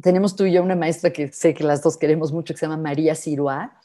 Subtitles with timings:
[0.00, 2.66] tenemos tú y yo una maestra que sé que las dos queremos mucho, que se
[2.66, 3.76] llama María Siroa,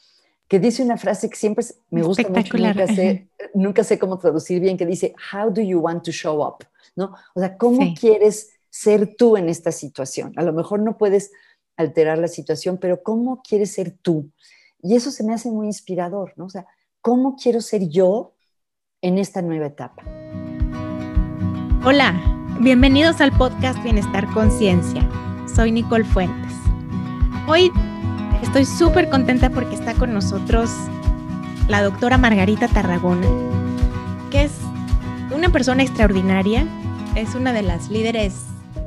[0.48, 4.60] que dice una frase que siempre me gusta mucho, nunca sé, nunca sé cómo traducir
[4.60, 6.64] bien, que dice, How do you want to show up?
[6.94, 7.14] ¿No?
[7.34, 10.32] O sea, ¿cómo quieres ser tú en esta situación?
[10.36, 11.32] A lo mejor no puedes
[11.76, 14.30] alterar la situación, pero ¿cómo quieres ser tú?
[14.80, 16.46] Y eso se me hace muy inspirador, ¿no?
[16.46, 16.66] O sea,
[17.00, 18.34] ¿cómo quiero ser yo
[19.02, 20.04] en esta nueva etapa?
[21.84, 22.14] Hola,
[22.60, 25.25] bienvenidos al podcast Bienestar Conciencia.
[25.54, 26.52] Soy Nicole Fuentes.
[27.46, 27.70] Hoy
[28.42, 30.70] estoy súper contenta porque está con nosotros
[31.68, 33.28] la doctora Margarita Tarragona,
[34.30, 34.52] que es
[35.34, 36.66] una persona extraordinaria,
[37.14, 38.34] es una de las líderes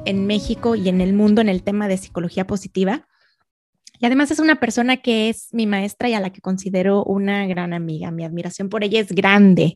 [0.05, 3.07] en México y en el mundo en el tema de psicología positiva.
[3.99, 7.47] Y además es una persona que es mi maestra y a la que considero una
[7.47, 8.11] gran amiga.
[8.11, 9.73] Mi admiración por ella es grande.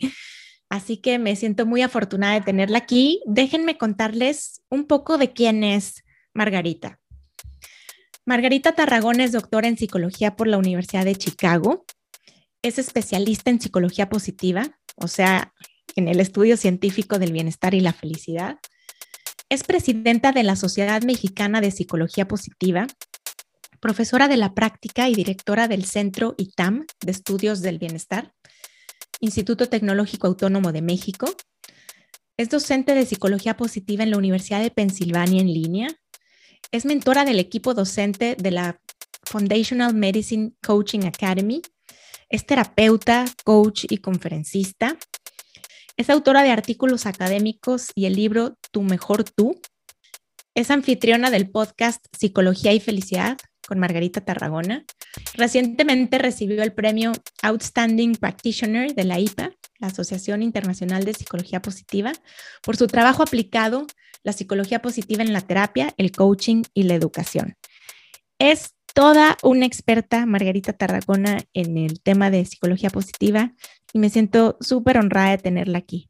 [0.70, 3.22] Así que me siento muy afortunada de tenerla aquí.
[3.26, 7.00] Déjenme contarles un poco de quién es Margarita.
[8.26, 11.86] Margarita Tarragón es doctora en psicología por la Universidad de Chicago.
[12.62, 15.54] Es especialista en psicología positiva, o sea,
[15.96, 18.58] en el estudio científico del bienestar y la felicidad.
[19.50, 22.88] Es presidenta de la Sociedad Mexicana de Psicología Positiva,
[23.80, 28.34] profesora de la práctica y directora del Centro ITAM de Estudios del Bienestar,
[29.20, 31.28] Instituto Tecnológico Autónomo de México.
[32.38, 35.90] Es docente de psicología positiva en la Universidad de Pensilvania en línea.
[36.72, 38.80] Es mentora del equipo docente de la
[39.24, 41.62] Foundational Medicine Coaching Academy.
[42.30, 44.98] Es terapeuta, coach y conferencista.
[45.98, 49.60] Es autora de artículos académicos y el libro Tu mejor tú.
[50.56, 54.86] Es anfitriona del podcast Psicología y Felicidad con Margarita Tarragona.
[55.36, 57.12] Recientemente recibió el premio
[57.42, 62.12] Outstanding Practitioner de la IPA, la Asociación Internacional de Psicología Positiva,
[62.62, 63.88] por su trabajo aplicado
[64.24, 67.56] la psicología positiva en la terapia, el coaching y la educación.
[68.40, 73.54] Es toda una experta, Margarita Tarragona, en el tema de psicología positiva
[73.92, 76.10] y me siento súper honrada de tenerla aquí.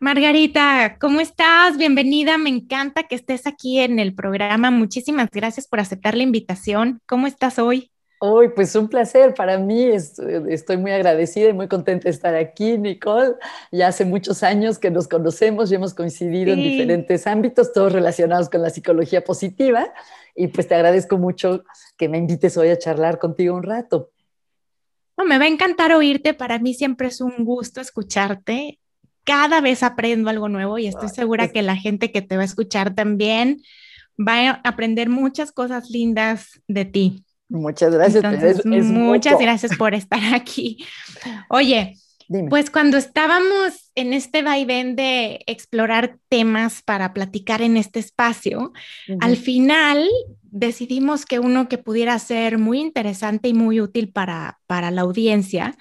[0.00, 1.78] Margarita, ¿cómo estás?
[1.78, 4.70] Bienvenida, me encanta que estés aquí en el programa.
[4.70, 7.00] Muchísimas gracias por aceptar la invitación.
[7.06, 7.90] ¿Cómo estás hoy?
[8.26, 9.84] Hoy, pues un placer para mí.
[9.84, 13.34] Estoy muy agradecida y muy contenta de estar aquí, Nicole.
[13.70, 18.48] Ya hace muchos años que nos conocemos y hemos coincidido en diferentes ámbitos, todos relacionados
[18.48, 19.92] con la psicología positiva.
[20.34, 21.64] Y pues te agradezco mucho
[21.96, 24.10] que me invites hoy a charlar contigo un rato
[25.24, 28.78] me va a encantar oírte, para mí siempre es un gusto escucharte.
[29.24, 32.46] Cada vez aprendo algo nuevo y estoy segura que la gente que te va a
[32.46, 33.62] escuchar también
[34.18, 37.24] va a aprender muchas cosas lindas de ti.
[37.48, 38.64] Muchas gracias.
[38.64, 40.84] muchas gracias por estar aquí.
[41.48, 41.96] Oye,
[42.48, 48.72] pues cuando estábamos en este vaivén de explorar temas para platicar en este espacio,
[49.20, 50.08] al final
[50.42, 55.76] decidimos que uno que pudiera ser muy interesante y muy útil para, para la audiencia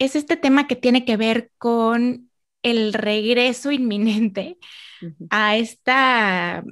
[0.00, 2.30] es este tema que tiene que ver con
[2.62, 4.58] el regreso inminente
[5.30, 6.64] a esta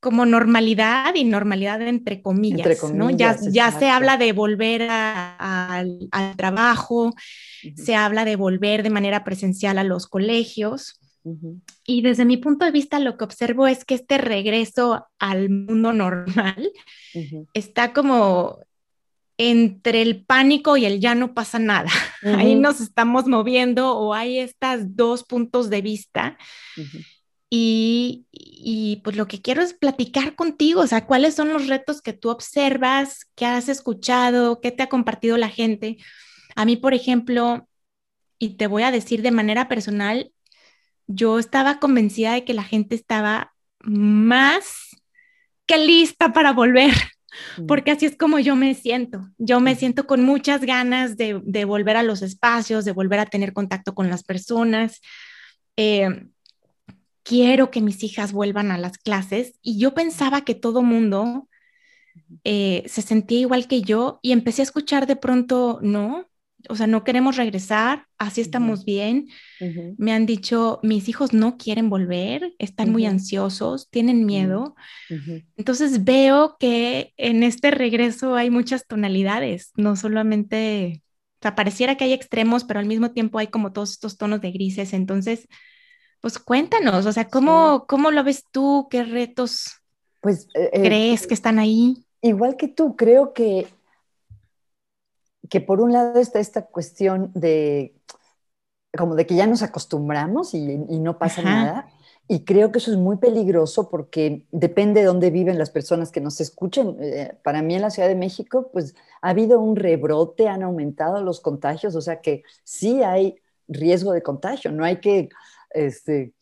[0.00, 3.10] como normalidad y normalidad entre comillas, ¿no?
[3.10, 7.14] Ya, ya se habla de volver al trabajo,
[7.74, 11.00] se habla de volver de manera presencial a los colegios.
[11.84, 15.92] Y desde mi punto de vista, lo que observo es que este regreso al mundo
[15.92, 16.72] normal
[17.52, 18.60] está como
[19.36, 21.90] entre el pánico y el ya no pasa nada.
[22.22, 26.38] Ahí nos estamos moviendo o hay estos dos puntos de vista.
[27.50, 32.02] Y, y, pues lo que quiero es platicar contigo, o sea, cuáles son los retos
[32.02, 35.96] que tú observas, qué has escuchado, qué te ha compartido la gente.
[36.56, 37.66] A mí, por ejemplo,
[38.38, 40.30] y te voy a decir de manera personal,
[41.06, 44.88] yo estaba convencida de que la gente estaba más
[45.66, 46.92] que lista para volver,
[47.58, 47.66] mm.
[47.66, 49.28] porque así es como yo me siento.
[49.38, 53.26] Yo me siento con muchas ganas de, de volver a los espacios, de volver a
[53.26, 55.00] tener contacto con las personas.
[55.76, 56.26] Eh,
[57.28, 61.46] quiero que mis hijas vuelvan a las clases y yo pensaba que todo mundo
[62.42, 66.26] eh, se sentía igual que yo y empecé a escuchar de pronto, no,
[66.70, 69.28] o sea, no queremos regresar, así estamos bien.
[69.98, 74.74] Me han dicho, mis hijos no quieren volver, están muy ansiosos, tienen miedo.
[75.58, 81.02] Entonces veo que en este regreso hay muchas tonalidades, no solamente,
[81.40, 84.40] o sea, pareciera que hay extremos, pero al mismo tiempo hay como todos estos tonos
[84.40, 84.94] de grises.
[84.94, 85.46] Entonces,
[86.20, 88.88] pues cuéntanos, o sea, ¿cómo, ¿cómo lo ves tú?
[88.90, 89.80] ¿Qué retos
[90.20, 92.04] pues, eh, eh, crees que están ahí?
[92.22, 93.68] Igual que tú, creo que,
[95.48, 97.94] que por un lado está esta cuestión de
[98.96, 101.88] como de que ya nos acostumbramos y, no pasa nada.
[102.26, 106.20] Y creo que eso es muy peligroso porque depende de dónde viven las personas que
[106.20, 106.96] nos escuchen.
[107.00, 111.22] Eh, para mí en la Ciudad de México, pues ha habido un rebrote, han aumentado
[111.22, 113.36] los contagios, o sea que sí hay
[113.66, 115.28] riesgo de contagio, no hay que
[115.70, 116.32] este,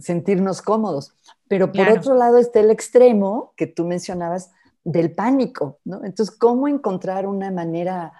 [0.00, 1.14] sentirnos cómodos.
[1.48, 4.50] Pero por otro lado está el extremo que tú mencionabas
[4.84, 6.04] del pánico, ¿no?
[6.04, 8.12] Entonces, ¿cómo encontrar una manera,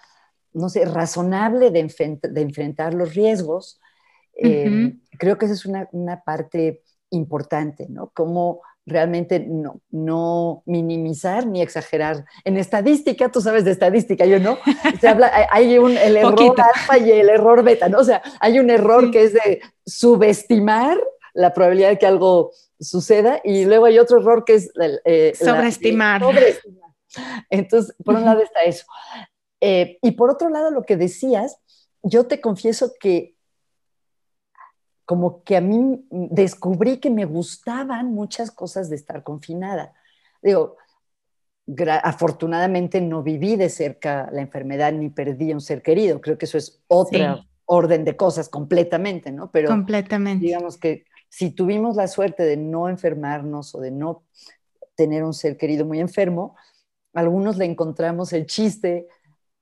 [0.52, 3.80] no sé, razonable de, enfrentar los riesgos?
[4.34, 8.10] Eh, creo que esa es una, una parte importante, ¿no?
[8.14, 12.24] Cómo realmente no, no minimizar ni exagerar.
[12.44, 14.58] En estadística, tú sabes de estadística, yo no,
[15.00, 17.98] se habla, hay un, el error alfa y el error beta, ¿no?
[17.98, 20.98] O sea, hay un error que es de subestimar
[21.34, 24.70] la probabilidad de que algo suceda y luego hay otro error que es...
[25.04, 26.22] Eh, sobreestimar.
[27.50, 28.84] Entonces, por un lado está eso.
[29.60, 31.58] Eh, y por otro lado, lo que decías,
[32.02, 33.34] yo te confieso que
[35.08, 39.94] como que a mí descubrí que me gustaban muchas cosas de estar confinada.
[40.42, 40.76] Digo,
[42.02, 46.20] afortunadamente no viví de cerca la enfermedad ni perdí a un ser querido.
[46.20, 49.50] Creo que eso es otra orden de cosas completamente, ¿no?
[49.50, 50.44] Pero completamente.
[50.44, 54.24] digamos que si tuvimos la suerte de no enfermarnos o de no
[54.94, 56.54] tener un ser querido muy enfermo,
[57.14, 59.08] algunos le encontramos el chiste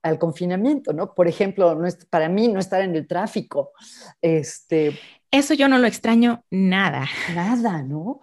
[0.06, 1.14] al confinamiento, ¿no?
[1.14, 1.76] Por ejemplo,
[2.10, 3.72] para mí no estar en el tráfico,
[4.22, 4.98] este,
[5.30, 7.06] eso yo no lo extraño nada.
[7.34, 8.20] Nada, ¿no?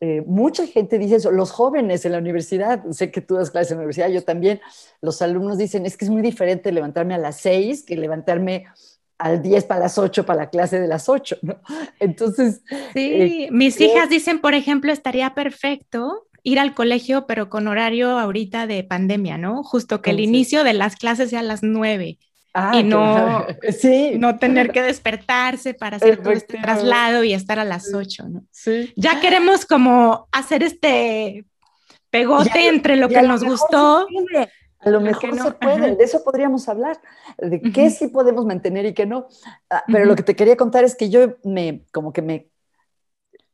[0.00, 3.72] Eh, mucha gente dice eso, los jóvenes en la universidad, sé que tú das clases
[3.72, 4.60] en la universidad, yo también,
[5.00, 8.66] los alumnos dicen, es que es muy diferente levantarme a las seis que levantarme
[9.18, 11.60] al 10 para las 8 para la clase de las 8, ¿no?
[12.00, 12.62] Entonces...
[12.92, 18.18] Sí, eh, mis hijas dicen, por ejemplo, estaría perfecto ir al colegio, pero con horario
[18.18, 19.64] ahorita de pandemia, ¿no?
[19.64, 22.18] Justo que el inicio de las clases sea a las 9
[22.56, 23.44] Ah, y no,
[24.18, 28.44] no tener que despertarse para hacer todo este traslado y estar a las 8, ¿no?
[28.52, 28.92] Sí.
[28.94, 31.44] Ya queremos como hacer este
[32.10, 34.06] pegote entre lo que nos gustó.
[34.78, 35.44] A lo mejor no.
[35.44, 37.00] se puede, de eso podríamos hablar,
[37.38, 39.26] de qué sí podemos mantener y qué no.
[39.68, 42.50] Ah, pero lo que te quería contar es que yo me, como que me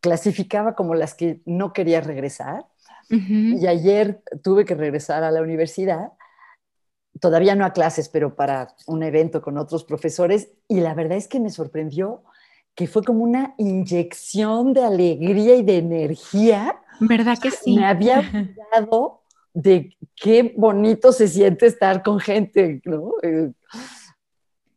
[0.01, 2.67] clasificaba como las que no quería regresar.
[3.11, 6.12] Y ayer tuve que regresar a la universidad
[7.21, 11.29] todavía no a clases, pero para un evento con otros profesores, y la verdad es
[11.29, 12.23] que me sorprendió
[12.75, 16.81] que fue como una inyección de alegría y de energía.
[17.01, 17.77] ¿Verdad que sí?
[17.77, 19.23] Me había olvidado
[19.53, 23.13] de qué bonito se siente estar con gente, ¿no?
[23.23, 23.51] Eh,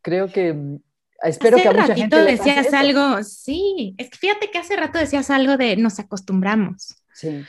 [0.02, 0.80] creo que
[1.22, 4.98] espero que a mucha gente le decías algo, sí, es que fíjate que hace rato
[4.98, 6.96] decías algo de nos acostumbramos.
[7.14, 7.46] Sí.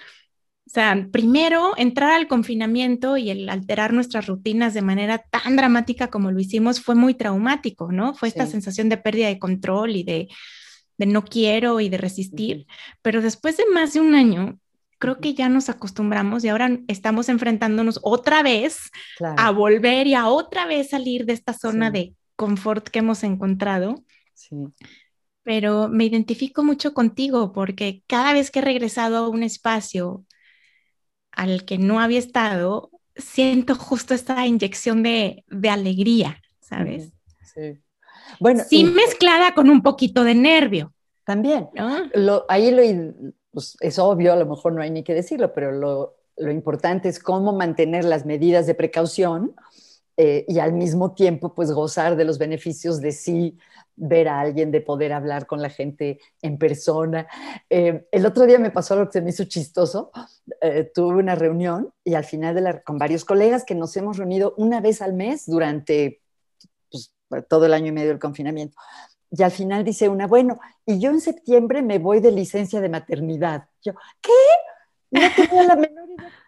[0.75, 6.09] O sea, primero entrar al confinamiento y el alterar nuestras rutinas de manera tan dramática
[6.09, 8.13] como lo hicimos fue muy traumático, ¿no?
[8.13, 10.29] Fue esta sensación de pérdida de control y de,
[10.99, 12.67] no quiero y de resistir.
[13.03, 14.59] Pero después de más de un año,
[14.99, 20.27] creo que ya nos acostumbramos y ahora estamos enfrentándonos otra vez a volver y a
[20.27, 24.03] otra vez salir de esta zona de confort que hemos encontrado.
[24.33, 24.57] Sí.
[25.45, 30.25] Pero me identifico mucho contigo porque cada vez que he regresado a un espacio
[31.37, 37.13] al que no había estado, siento justo esta inyección de, alegría, ¿sabes?
[37.55, 37.81] Sí.
[38.41, 40.93] Bueno, sí mezclada con un poquito de nervio.
[41.25, 41.69] También.
[42.49, 46.51] ahí lo, pues, es obvio, a lo mejor no hay ni que decirlo, pero lo,
[46.51, 49.55] importante es cómo mantener las medidas de precaución
[50.17, 53.59] eh, y al mismo tiempo pues gozar de los beneficios de sí
[53.97, 57.27] ver a alguien, de poder hablar con la gente en persona.
[57.69, 60.11] Eh, el otro día me pasó algo que se me hizo chistoso.
[60.61, 64.17] Eh, tuve una reunión y al final de la, con varios colegas que nos hemos
[64.17, 66.21] reunido una vez al mes durante
[66.91, 67.13] pues,
[67.49, 68.77] todo el año y medio del confinamiento.
[69.31, 72.89] Y al final dice una, bueno, y yo en septiembre me voy de licencia de
[72.89, 73.65] maternidad.
[73.83, 74.31] Yo, ¿qué?
[75.11, 76.44] No tenía la menor idea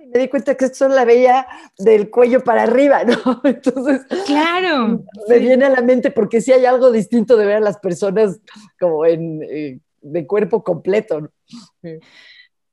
[0.00, 1.46] y me di cuenta que esto solo la veía
[1.78, 3.40] del cuello para arriba, ¿no?
[3.44, 5.04] Entonces, claro.
[5.28, 8.40] Me viene a la mente porque sí hay algo distinto de ver a las personas
[8.78, 11.20] como en, eh, de cuerpo completo.
[11.20, 11.30] ¿no?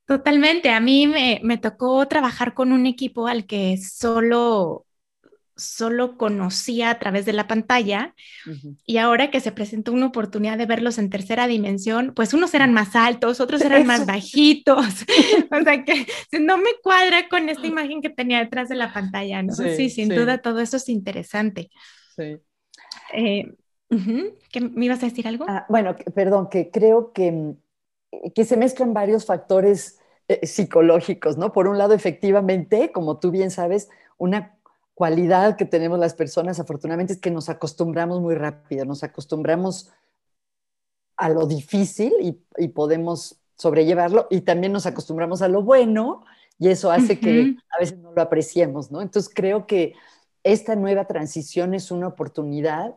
[0.05, 0.69] Totalmente.
[0.69, 4.85] A mí me, me, tocó trabajar con un equipo al que solo
[5.61, 8.13] solo conocía a través de la pantalla
[8.85, 12.73] y ahora que se presentó una oportunidad de verlos en tercera dimensión, pues unos eran
[12.73, 14.85] más altos, otros eran más bajitos,
[15.51, 16.05] o sea que
[16.39, 19.53] no me cuadra con esta imagen que tenía detrás de la pantalla, ¿no?
[19.53, 21.69] Sí, sin duda todo eso es interesante.
[22.15, 22.37] Sí.
[23.13, 23.55] Eh,
[23.89, 25.45] ¿Me ibas a decir algo?
[25.47, 27.55] Ah, bueno, perdón, que creo que,
[28.33, 31.51] que se mezclan varios factores eh, psicológicos, ¿no?
[31.51, 34.57] Por un lado, efectivamente, como tú bien sabes, una
[35.01, 39.89] cualidad que tenemos las personas, afortunadamente, es que nos acostumbramos muy rápido, nos acostumbramos
[41.17, 42.13] a lo difícil
[42.55, 46.23] y, podemos sobrellevarlo y también nos acostumbramos a lo bueno
[46.59, 49.01] y eso hace que a veces no lo apreciemos, ¿no?
[49.01, 49.95] Entonces creo que
[50.43, 52.95] esta nueva transición es una oportunidad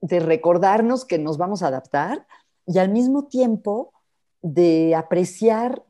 [0.00, 2.24] de recordarnos que nos vamos a adaptar
[2.66, 3.92] y al mismo tiempo
[4.42, 5.82] de apreciar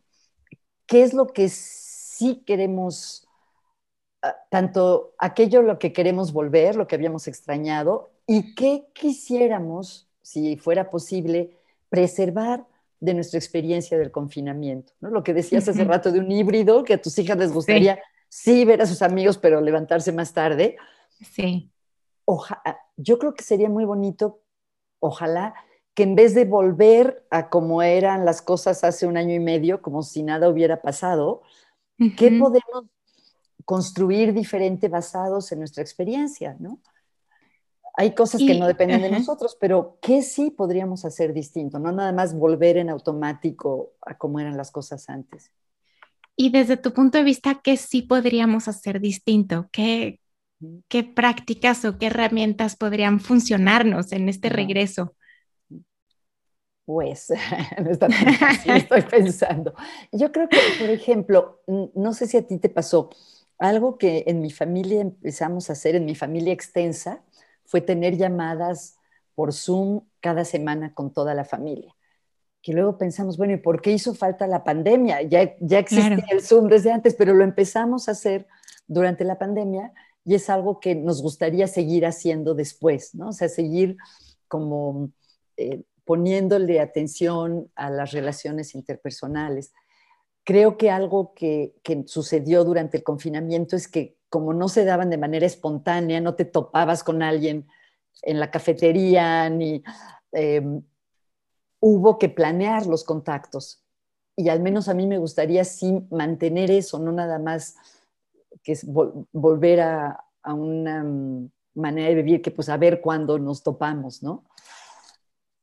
[0.87, 3.29] qué es lo que sí queremos,
[4.51, 10.91] tanto aquello lo que queremos volver, lo que habíamos extrañado, y qué quisiéramos, si fuera
[10.91, 11.57] posible,
[11.89, 12.67] preservar
[13.01, 14.93] de nuestra experiencia del confinamiento.
[15.01, 15.11] ¿no?
[15.11, 17.99] Lo que decías hace rato de un híbrido, que a tus hijas les gustaría
[18.29, 18.65] sí.
[18.65, 20.77] ver a sus amigos, pero levantarse más tarde.
[21.35, 21.71] Sí.
[22.97, 24.43] yo creo que sería muy bonito,
[25.01, 25.55] ojalá,
[25.95, 29.83] que en vez de volver a como eran las cosas hace un año y medio,
[29.83, 31.43] como si nada hubiera pasado,
[32.17, 32.85] ¿qué podemos
[33.65, 36.57] construir diferente basados en nuestra experiencia?
[36.59, 36.81] ¿no?
[37.97, 41.79] Hay cosas que no dependen de nosotros, pero ¿qué sí podríamos hacer distinto?
[41.79, 45.51] No nada más volver en automático a como eran las cosas antes.
[46.37, 49.69] Y desde tu punto de vista, ¿qué sí podríamos hacer distinto?
[49.73, 50.21] ¿Qué,
[50.89, 55.15] qué prácticas o qué herramientas podrían funcionarnos en este regreso?
[56.87, 57.29] Pues,
[57.85, 58.09] no está
[58.65, 59.75] estoy pensando.
[60.13, 63.11] Yo creo que, por ejemplo, no sé si a ti te pasó,
[63.61, 67.23] algo que en mi familia empezamos a hacer, en mi familia extensa,
[67.65, 68.97] fue tener llamadas
[69.35, 71.95] por Zoom cada semana con toda la familia.
[72.63, 75.23] Que luego pensamos, bueno, ¿y por qué hizo falta la pandemia?
[75.23, 78.47] Ya, ya existía el Zoom desde antes, pero lo empezamos a hacer
[78.87, 79.93] durante la pandemia
[80.25, 83.29] y es algo que nos gustaría seguir haciendo después, ¿no?
[83.29, 83.97] O sea, seguir
[84.49, 85.11] como
[85.57, 89.73] eh, poniéndole atención a las relaciones interpersonales.
[90.51, 91.77] Creo que algo que,
[92.07, 96.45] sucedió durante el confinamiento es que como no se daban de manera espontánea, no te
[96.45, 97.69] topabas con alguien
[98.23, 99.85] en la cafetería, ni
[100.33, 100.83] em,
[101.79, 103.85] hubo que planear los contactos.
[104.35, 107.77] Y al menos a mí me gustaría sí mantener eso, no nada más
[108.65, 108.77] que
[109.31, 114.21] volver a, a, una mm, manera de vivir que pues a ver cuándo nos topamos,
[114.21, 114.43] ¿no?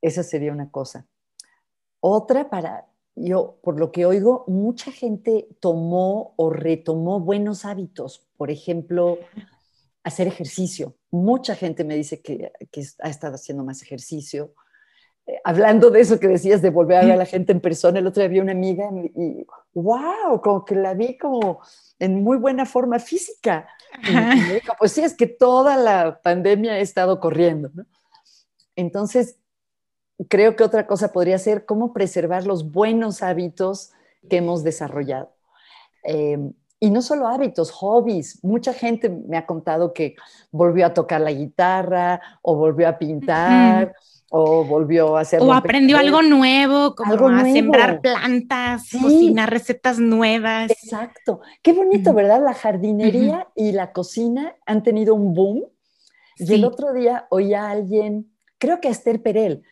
[0.00, 1.06] Esa sería una cosa.
[2.00, 2.88] Otra para,
[3.20, 8.26] yo, por lo que oigo, mucha gente tomó o retomó buenos hábitos.
[8.36, 9.18] Por ejemplo,
[10.04, 10.96] hacer ejercicio.
[11.10, 12.52] Mucha gente me dice que,
[13.00, 14.54] ha estado haciendo más ejercicio.
[15.26, 17.98] Eh, hablando de eso que decías de volver a ver a la gente en persona,
[17.98, 21.60] el otro día había una amiga y, wow, como que la vi como
[21.98, 23.68] en muy buena forma física.
[24.02, 27.70] Y, me dijo, pues sí, es que toda la pandemia he estado corriendo.
[28.76, 29.38] Entonces,
[30.26, 33.92] creo que otra cosa podría ser cómo preservar los buenos hábitos
[34.28, 35.32] que hemos desarrollado.
[36.02, 38.42] Em, y no solo hábitos, hobbies.
[38.42, 40.14] Mucha gente me ha contado que
[40.50, 43.94] volvió a tocar la guitarra o volvió a pintar.
[44.30, 45.40] O volvió a hacer.
[45.40, 50.70] O aprendió algo nuevo, como a sembrar plantas, cocinar recetas nuevas.
[50.70, 51.40] Exacto.
[51.62, 52.44] Qué bonito, ¿verdad?
[52.44, 55.64] La jardinería y la cocina han tenido un boom.
[56.36, 59.62] Y el otro día oí a alguien, creo que a Esther Perel,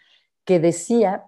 [0.47, 1.25] que decía,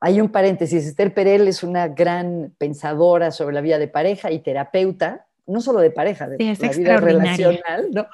[0.00, 4.38] hay un paréntesis, Esther Perel es una gran pensadora sobre la vida de pareja y
[4.38, 8.06] terapeuta, no solo de pareja, de la vida relacional, ¿no?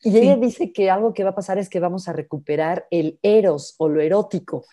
[0.00, 3.18] Y ella dice que algo que va a pasar es que vamos a recuperar el
[3.22, 4.64] eros o lo erótico.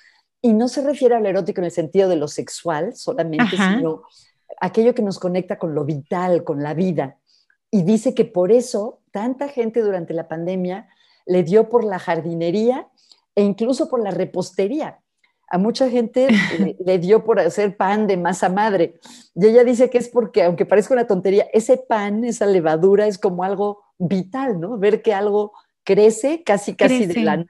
[0.42, 4.04] Y no se refiere al erótico en el sentido de lo sexual solamente, sino
[4.62, 7.18] aquello que nos conecta con lo vital, con la vida.
[7.72, 10.88] Y dice que por eso tanta gente durante la pandemia
[11.26, 12.88] le dio por la jardinería
[13.36, 15.00] e incluso por la repostería.
[15.48, 16.28] A mucha gente
[16.86, 19.00] le, dio por hacer pan de masa madre.
[19.36, 23.18] Y ella dice que es porque, aunque parezca una tontería, ese pan, esa levadura es
[23.18, 24.78] como algo vital, ¿no?
[24.78, 27.50] Ver que algo crece casi, casi de la nada.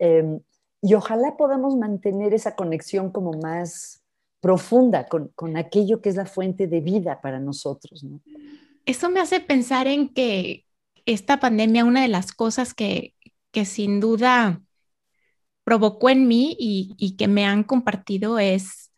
[0.00, 0.40] Em,
[0.80, 4.02] y ojalá podamos mantener esa conexión como más
[4.40, 8.04] profunda con, con, aquello que es la fuente de vida para nosotros.
[8.04, 8.20] ¿no?
[8.86, 10.64] Eso me hace pensar en que
[11.04, 13.14] esta pandemia, una de las cosas que,
[13.58, 14.62] que sin duda
[15.64, 18.92] provocó en mí y, que me han compartido es,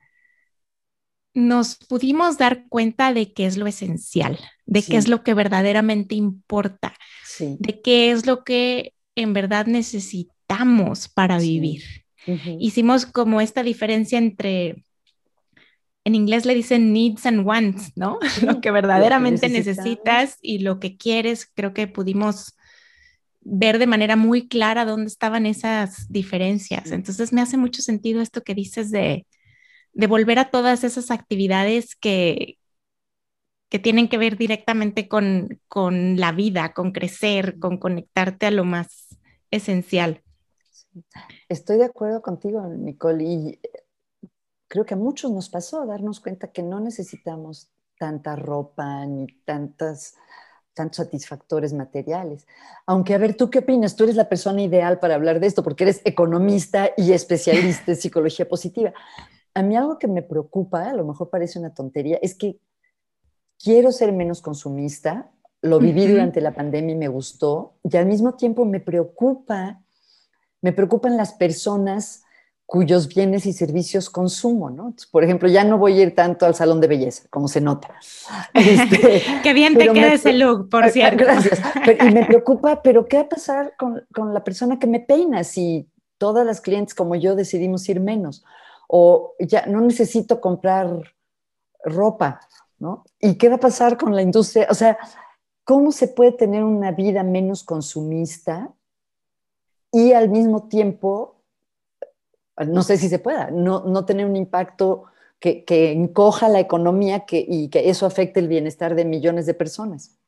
[1.32, 6.14] nos pudimos dar cuenta de qué es lo esencial, de qué es lo que verdaderamente
[6.14, 6.94] importa,
[7.38, 11.82] de qué es lo que en verdad necesitamos para vivir.
[12.58, 14.84] Hicimos como esta diferencia entre,
[16.04, 18.18] en inglés le dicen needs and wants, ¿no?
[18.42, 22.58] lo que verdaderamente necesitas y lo que quieres, creo que pudimos
[23.40, 26.90] ver de manera muy clara dónde estaban esas diferencias.
[26.92, 29.26] Entonces me hace mucho sentido esto que dices de,
[29.94, 32.58] volver a todas esas actividades que,
[33.70, 35.58] que tienen que ver directamente con,
[36.16, 39.16] la vida, con crecer, con conectarte a lo más
[39.50, 40.22] esencial.
[41.48, 43.60] Estoy de acuerdo contigo, Nicole, y
[44.66, 50.16] creo que a muchos nos pasó darnos cuenta que no necesitamos tanta ropa ni tantas
[50.74, 52.46] tantos satisfactores materiales.
[52.86, 53.96] Aunque, a ver, ¿tú qué opinas?
[53.96, 57.96] Tú eres la persona ideal para hablar de esto porque eres economista y especialista en
[57.96, 58.92] psicología positiva.
[59.54, 62.60] A mí algo que me preocupa, a lo mejor parece una tontería, es que
[63.62, 65.30] quiero ser menos consumista,
[65.62, 69.82] lo viví durante la pandemia y me gustó, y al mismo tiempo me preocupa,
[70.62, 72.22] me preocupan las personas
[72.70, 74.94] cuyos bienes y servicios consumo, ¿no?
[75.10, 77.92] por ejemplo, ya no voy a ir tanto al salón de belleza, como se nota.
[78.54, 81.24] Este, Qué bien te queda ese look, por cierto.
[81.24, 81.60] Gracias.
[82.00, 85.42] y me preocupa, pero ¿qué va a pasar con, con, la persona que me peina
[85.42, 88.44] si todas las clientes como yo decidimos ir menos?
[88.86, 91.12] O ya no necesito comprar
[91.82, 92.38] ropa,
[92.78, 93.02] ¿no?
[93.18, 94.68] ¿Y qué va a pasar con la industria?
[94.70, 94.96] O sea,
[95.64, 98.72] ¿cómo se puede tener una vida menos consumista
[99.90, 101.39] y al mismo tiempo
[102.66, 105.04] no sé si se pueda, no, tener un impacto
[105.38, 110.20] que, encoja la economía y que eso afecte el bienestar de millones de personas.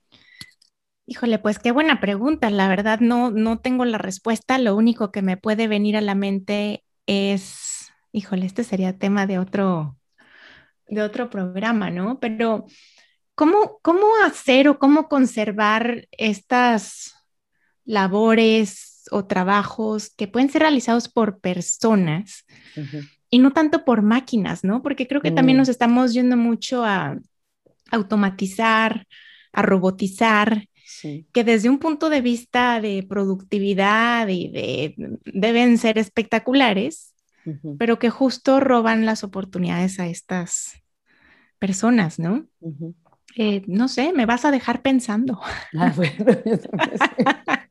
[1.06, 2.48] Híjole, pues qué buena pregunta.
[2.50, 4.58] La verdad no, no tengo la respuesta.
[4.58, 9.38] Lo único que me puede venir a la mente es, híjole, este sería tema de
[9.38, 9.98] otro,
[10.86, 12.20] de otro programa, ¿no?
[12.20, 12.66] Pero
[13.34, 17.14] ¿cómo, cómo hacer o cómo conservar estas
[17.84, 22.44] labores o trabajos que pueden ser realizados por personas
[23.30, 24.82] y no tanto por máquinas, ¿no?
[24.82, 25.70] Porque creo que también nos mm.
[25.70, 27.18] estamos yendo mucho a
[27.90, 29.06] automatizar,
[29.52, 30.66] a robotizar,
[31.32, 37.14] que desde un punto de vista de productividad y de deben ser espectaculares,
[37.78, 40.82] pero que justo roban las oportunidades a estas
[41.58, 42.46] personas, ¿no?
[43.36, 45.40] Eh, no sé, me vas a dejar pensando.
[45.74, 46.12] Ah, bueno,
[46.44, 47.61] yo también Sí,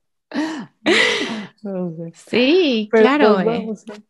[2.89, 3.37] claro.
[3.65, 4.03] Pues eh.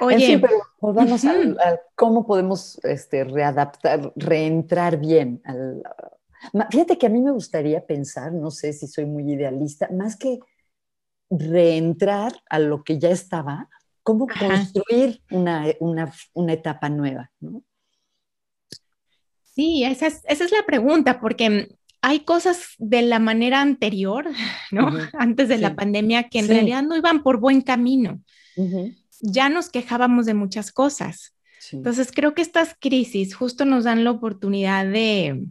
[0.00, 1.34] Oye, pero vamos a,
[1.94, 5.40] cómo podemos este, readaptar, reentrar bien.
[6.70, 10.40] fíjate que a mí me gustaría pensar, no sé si soy muy idealista, más que
[11.30, 13.68] reentrar a lo que ya estaba,
[14.02, 15.68] cómo construir una,
[16.48, 17.30] etapa nueva.
[19.44, 24.26] Sí, esa es, esa es la pregunta, porque hay cosas de la manera anterior,
[24.72, 24.90] ¿no?
[25.14, 28.20] Antes de la pandemia que en realidad no iban por buen camino.
[29.20, 31.34] Ya nos quejábamos de muchas cosas.
[31.70, 35.46] Entonces creo que estas crisis justo nos dan la oportunidad de...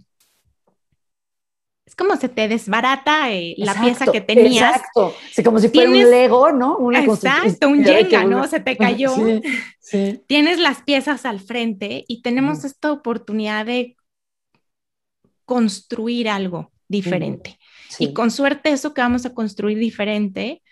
[1.85, 4.77] Es como se te desbarata eh, la pieza que tenías.
[4.77, 5.13] Exacto.
[5.43, 6.77] como si fuera un Lego, ¿no?
[6.77, 8.45] Una exacto, un Jenga, ¿no?
[8.47, 9.13] Se te cayó.
[10.27, 13.97] Tienes las piezas al frente y tenemos esta oportunidad de
[15.51, 17.59] construir algo diferente.
[17.99, 20.63] Y con suerte eso que vamos a construir diferente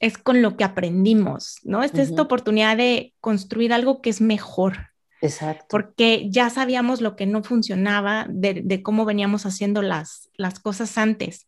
[0.00, 1.82] es con lo que aprendimos, ¿no?
[1.82, 4.90] Es esta oportunidad de construir algo que es mejor.
[5.22, 5.64] Exacto.
[5.70, 11.46] Porque ya sabíamos lo que no funcionaba, de, cómo veníamos haciendo las, las cosas antes.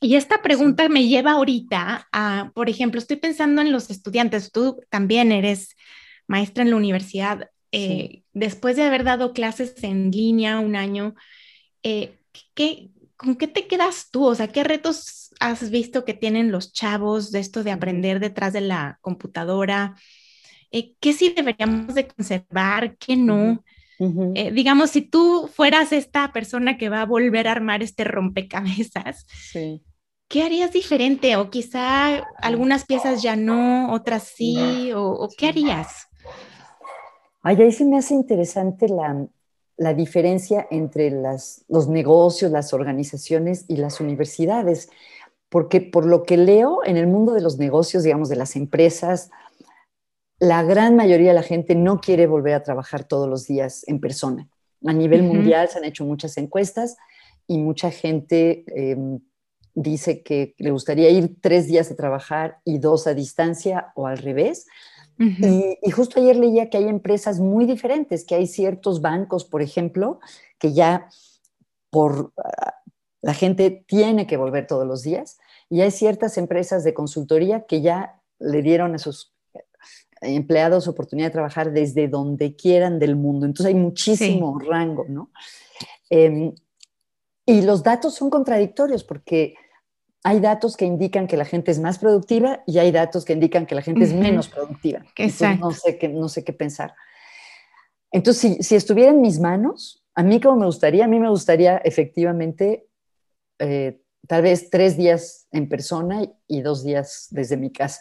[0.00, 4.80] Y esta pregunta me lleva ahorita a, por ejemplo, estoy pensando en los estudiantes, tú
[4.88, 5.76] también eres
[6.26, 11.14] maestra en la universidad, eh, después de haber dado clases en línea un año,
[11.82, 12.18] eh,
[13.16, 14.26] ¿con qué te quedas tú?
[14.26, 18.52] O sea, ¿qué retos has visto que tienen los chavos de esto de aprender detrás
[18.52, 19.96] de la computadora?
[20.70, 22.96] Eh, ¿Qué sí deberíamos de conservar?
[22.96, 23.64] ¿Qué no?
[24.52, 29.24] digamos, si tú fueras esta persona que va a volver a armar este rompecabezas,
[30.28, 31.36] ¿qué harías diferente?
[31.36, 36.08] O quizá algunas piezas ya no, otras sí, o, qué harías?
[37.46, 44.00] Ay, ahí sí me hace interesante la, diferencia entre los negocios, las organizaciones y las
[44.00, 44.88] universidades,
[45.50, 49.30] porque por lo que leo en el mundo de los negocios, digamos, de las empresas,
[50.38, 54.00] la gran mayoría de la gente no quiere volver a trabajar todos los días en
[54.00, 54.48] persona.
[54.86, 56.96] A nivel mundial se han hecho muchas encuestas
[57.46, 59.20] y mucha gente em,
[59.74, 64.16] dice que le gustaría ir tres días a trabajar y dos a distancia o al
[64.16, 64.66] revés
[65.18, 70.20] y, justo ayer leía que hay empresas muy diferentes, que hay ciertos bancos, por ejemplo,
[70.58, 71.08] que ya
[71.90, 72.74] por ah,
[73.22, 75.38] la gente tiene que volver todos los días,
[75.70, 79.34] y hay ciertas empresas de consultoría que ya le dieron a sus
[80.20, 83.46] empleados oportunidad de trabajar desde donde quieran del mundo.
[83.46, 85.30] Entonces hay muchísimo rango, ¿no?
[86.10, 86.54] Em,
[87.46, 89.54] y los datos son contradictorios porque
[90.26, 93.66] hay datos que indican que la gente es más productiva y hay datos que indican
[93.66, 95.04] que la gente es menos productiva.
[95.60, 96.94] no sé, qué, no sé qué pensar.
[98.10, 101.76] Entonces, si, estuviera en mis manos, a mí como me gustaría, a mí me gustaría
[101.76, 102.88] efectivamente
[103.58, 108.00] eh, tal vez tres días en persona y dos días desde mi casa.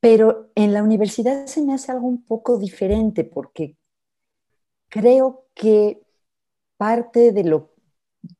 [0.00, 3.76] Pero en la universidad se me hace algo un poco diferente porque
[4.88, 6.00] creo que
[6.78, 7.74] parte de lo,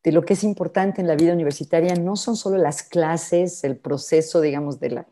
[0.03, 3.77] de lo que es importante en la vida universitaria no son solo las clases, el
[3.77, 5.09] proceso, digamos, de la,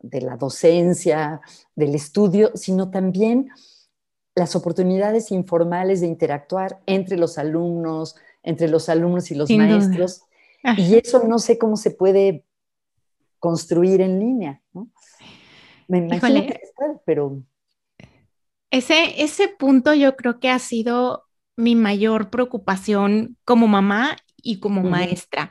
[0.00, 1.40] de la docencia,
[1.74, 3.50] del estudio, sino también
[4.34, 10.22] las oportunidades informales de interactuar entre los alumnos, entre los alumnos y los maestros.
[10.76, 12.44] Y eso no sé cómo se puede
[13.38, 14.62] construir en línea.
[14.72, 14.88] ¿no?
[15.88, 16.60] Me imagino que
[17.04, 17.42] pero...
[18.70, 21.21] Ese, ese punto yo creo que ha sido
[21.56, 25.50] mi mayor preocupación como mamá y como maestra,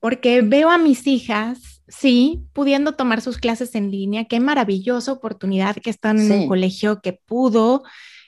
[0.00, 5.76] porque veo a mis hijas, sí, pudiendo tomar sus clases en línea, qué maravillosa oportunidad
[5.76, 7.82] que están en un colegio que pudo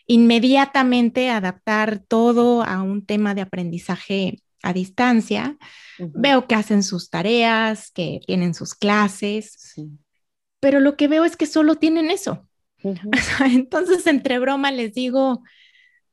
[0.07, 5.57] inmediatamente adaptar todo a un tema de aprendizaje a distancia.
[5.99, 9.75] Veo que hacen sus tareas, que tienen sus clases,
[10.61, 12.49] pero lo que veo es que solo tienen eso.
[13.45, 15.43] Entonces, entre broma les digo,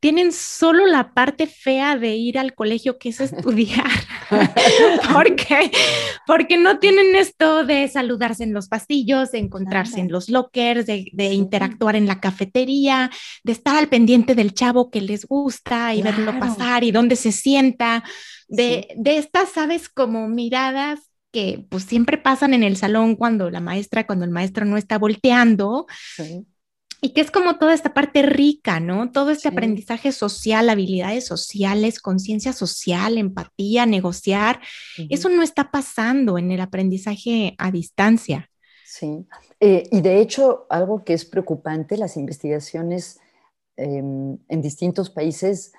[0.01, 3.85] tienen solo la parte fea de ir al colegio, que es estudiar,
[5.13, 5.71] porque,
[6.25, 11.33] porque no tienen esto de saludarse en los pasillos, de encontrarse en los lockers, de,
[11.33, 13.11] interactuar en la cafetería,
[13.43, 17.31] de estar al pendiente del chavo que les gusta y verlo pasar y dónde se
[17.31, 18.03] sienta,
[18.47, 20.99] de, de estas, sabes, como miradas
[21.31, 24.97] que pues siempre pasan en el salón cuando la maestra, cuando el maestro no está
[24.97, 25.85] volteando.
[26.17, 26.45] Sí
[27.03, 29.11] y que es como toda esta parte rica, ¿no?
[29.11, 34.61] Todo este aprendizaje social, habilidades sociales, conciencia social, empatía, negociar,
[35.09, 38.49] eso no está pasando en el aprendizaje a distancia.
[38.85, 39.25] Sí,
[39.59, 43.19] eh, y de hecho, algo que es preocupante, las investigaciones
[43.77, 45.73] em, en distintos países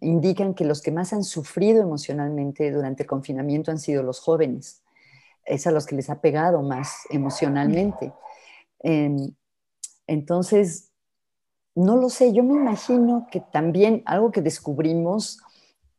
[0.00, 4.82] indican que los que más han sufrido emocionalmente durante el confinamiento han sido los jóvenes.
[5.44, 8.12] Es a los que les ha pegado más emocionalmente.
[8.80, 9.34] Em,
[10.10, 10.90] entonces,
[11.76, 15.38] no lo sé, yo me imagino que también algo que descubrimos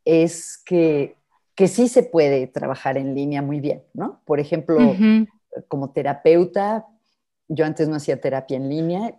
[0.04, 1.16] es que,
[1.56, 4.22] que sí se puede trabajar en línea muy bien, ¿no?
[4.26, 4.78] Por ejemplo,
[5.70, 6.88] como terapeuta,
[7.48, 9.18] yo antes no hacía terapia en línea,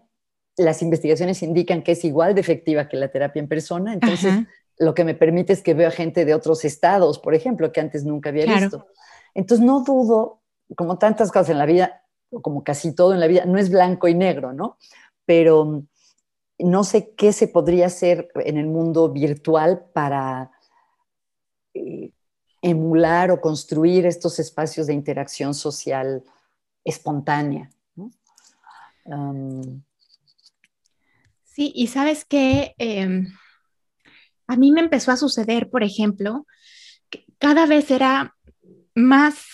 [0.58, 4.44] las investigaciones indican que es igual de efectiva que la terapia en persona, entonces
[4.76, 7.80] lo que me permite es que veo a gente de otros estados, por ejemplo, que
[7.80, 8.86] antes nunca había visto.
[9.32, 10.42] Entonces no dudo,
[10.76, 12.02] como tantas cosas en la vida,
[12.40, 14.78] como casi todo en la vida, no es blanco y negro, ¿no?
[15.26, 15.84] Pero
[16.58, 20.50] no sé qué se podría hacer en el mundo virtual para
[21.74, 22.12] eh,
[22.62, 26.22] emular o construir estos espacios de interacción social
[26.84, 27.70] espontánea.
[31.44, 33.26] sí, y sabes que em,
[34.46, 36.46] a mí me empezó a suceder, por ejemplo,
[37.10, 38.36] que cada vez era
[38.94, 39.44] más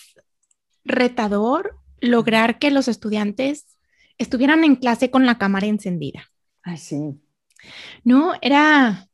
[0.84, 3.66] retador lograr que los estudiantes
[4.18, 6.30] estuvieran en clase con la cámara encendida.
[6.62, 6.98] Ay, sí.
[8.04, 9.08] No, era,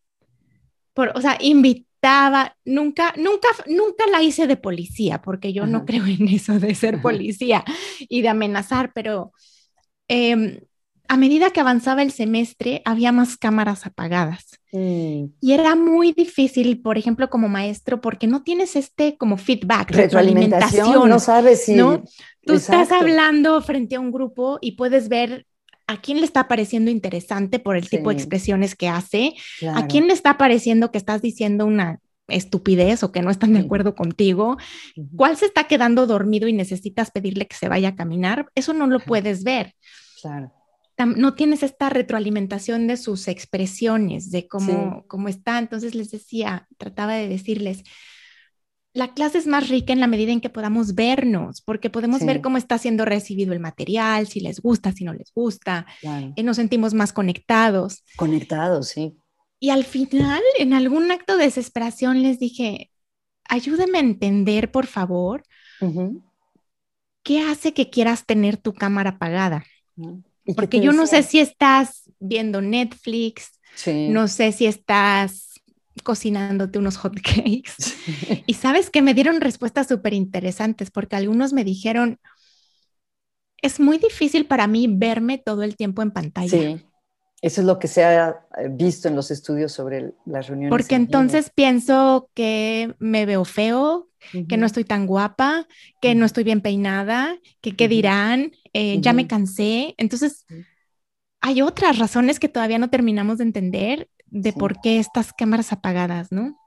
[0.92, 6.06] por, o sea, invitaba, nunca, nunca, nunca la hice de policía, porque yo no creo
[6.06, 7.64] en eso de ser policía
[8.00, 9.32] y de amenazar, pero
[10.08, 10.60] em,
[11.08, 14.60] a medida que avanzaba el semestre, había más cámaras apagadas.
[14.74, 15.26] Mm.
[15.40, 21.08] Y era muy difícil, por ejemplo, como maestro, porque no tienes este como feedback, retroalimentación.
[21.08, 21.76] no sabes si...
[21.76, 22.02] ¿no?
[22.44, 25.46] Tú estás hablando frente a un grupo y puedes ver
[25.86, 29.34] a quién le está pareciendo interesante por el tipo de expresiones que hace,
[29.72, 33.60] a quién le está pareciendo que estás diciendo una estupidez o que no están de
[33.60, 34.56] acuerdo contigo,
[35.14, 38.88] cuál se está quedando dormido y necesitas pedirle que se vaya a caminar, eso no
[38.88, 39.74] lo puedes ver.
[40.20, 40.52] Claro
[40.98, 45.58] no tienes esta retroalimentación de sus expresiones, de cómo, cómo está.
[45.58, 47.82] Entonces les decía, trataba de decirles,
[48.94, 52.40] la clase es más rica en la medida en que podamos vernos, porque podemos ver
[52.40, 56.42] cómo está siendo recibido el material, si les gusta, si no les gusta, y eh,
[56.44, 58.04] nos sentimos más conectados.
[58.16, 59.16] Conectados, sí.
[59.58, 62.92] Y al final, en algún acto de desesperación, les dije,
[63.48, 65.42] ayúdame a entender, por favor,
[67.24, 69.64] qué hace que quieras tener tu cámara apagada.
[70.56, 73.52] Porque yo no sé si estás viendo Netflix,
[74.08, 75.54] no sé si estás
[76.02, 77.94] cocinándote unos hot cakes.
[78.46, 82.18] Y sabes que me dieron respuestas súper interesantes porque algunos me dijeron,
[83.62, 86.48] es muy difícil para mí verme todo el tiempo en pantalla.
[86.48, 86.84] Sí,
[87.44, 90.70] eso es lo que se ha eh, visto en los estudios sobre las reuniones.
[90.70, 94.08] Porque entonces pienso que me veo feo,
[94.48, 95.68] que no estoy tan guapa,
[96.00, 99.94] que no estoy bien peinada, que qué dirán, eh, ya me cansé.
[99.98, 100.46] Entonces,
[101.42, 106.32] hay otras razones que todavía no terminamos de entender de por qué estas cámaras apagadas,
[106.32, 106.58] ¿no?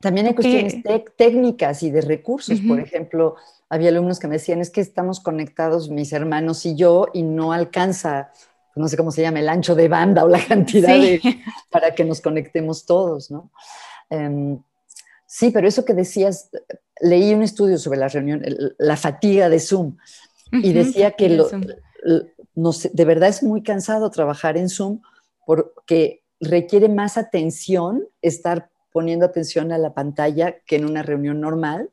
[0.00, 0.76] También hay cuestiones
[1.18, 2.58] técnicas y de recursos.
[2.66, 3.36] Por ejemplo,
[3.68, 7.52] había alumnos que me decían, es que estamos conectados mis hermanos y yo y no
[7.52, 8.32] alcanza,
[8.78, 11.20] no sé cómo se llama, el ancho de banda o la cantidad de,
[11.70, 13.50] para que nos conectemos todos, ¿no?
[14.10, 14.58] Em,
[15.26, 16.50] sí, pero eso que decías,
[17.00, 18.42] leí un estudio sobre la reunión,
[18.78, 19.96] la fatiga de Zoom
[20.50, 25.00] y decía que lo, de verdad es muy cansado trabajar en Zoom
[25.44, 31.90] porque requiere más atención estar poniendo atención a la pantalla que en una reunión normal,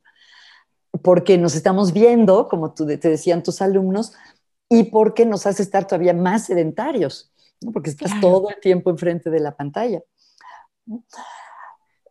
[1.04, 4.14] porque nos estamos viendo, como tú, te decían tus alumnos,
[4.70, 7.32] y porque nos hace estar todavía más sedentarios,
[7.74, 10.02] porque estás todo el tiempo enfrente de la pantalla.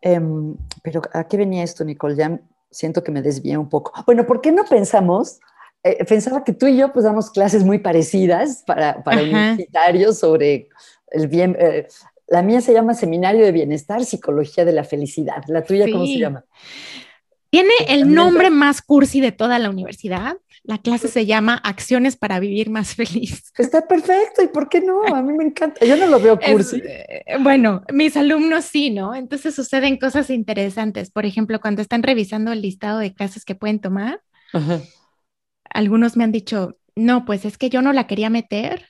[0.00, 2.16] Em, pero ¿a qué venía esto, Nicole?
[2.16, 2.40] Ya
[2.70, 3.92] siento que me desvié un poco.
[4.04, 5.40] Bueno, ¿por qué no pensamos?
[5.82, 10.68] Eh, pensaba que tú y yo pues damos clases muy parecidas para, para universitarios sobre
[11.08, 11.86] el bien, eh,
[12.26, 15.44] la mía se llama Seminario de Bienestar, Psicología de la Felicidad.
[15.48, 16.44] ¿La tuya cómo se llama?
[17.50, 20.36] Tiene el nombre más cursi de toda la universidad.
[20.66, 23.52] La clase se llama Acciones para vivir más feliz.
[23.58, 25.04] Está perfecto, ¿y por qué no?
[25.14, 25.84] A mí me encanta.
[25.84, 26.80] Yo no lo veo cursi.
[26.82, 29.14] Eh, bueno, mis alumnos sí, ¿no?
[29.14, 31.10] Entonces suceden cosas interesantes.
[31.10, 34.22] Por ejemplo, cuando están revisando el listado de clases que pueden tomar,
[35.68, 38.86] algunos me han dicho, no, pues es que yo no la quería meter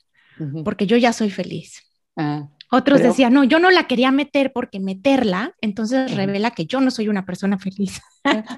[0.64, 1.82] porque yo ya soy feliz.
[2.16, 2.48] Ah.
[2.74, 6.90] Otros decían, no, yo no la quería meter porque meterla, entonces revela que yo no
[6.90, 8.00] soy una persona feliz.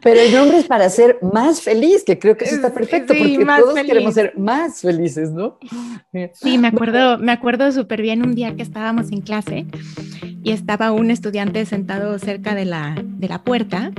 [0.02, 3.44] Pero el nombre es para ser más feliz, que creo que eso está perfecto, porque
[3.44, 5.59] todos queremos ser más felices, ¿no?
[6.35, 9.66] Sí, me acuerdo, me acuerdo súper bien un día que estábamos en clase
[10.42, 13.92] y estaba un estudiante sentado cerca de la, de la puerta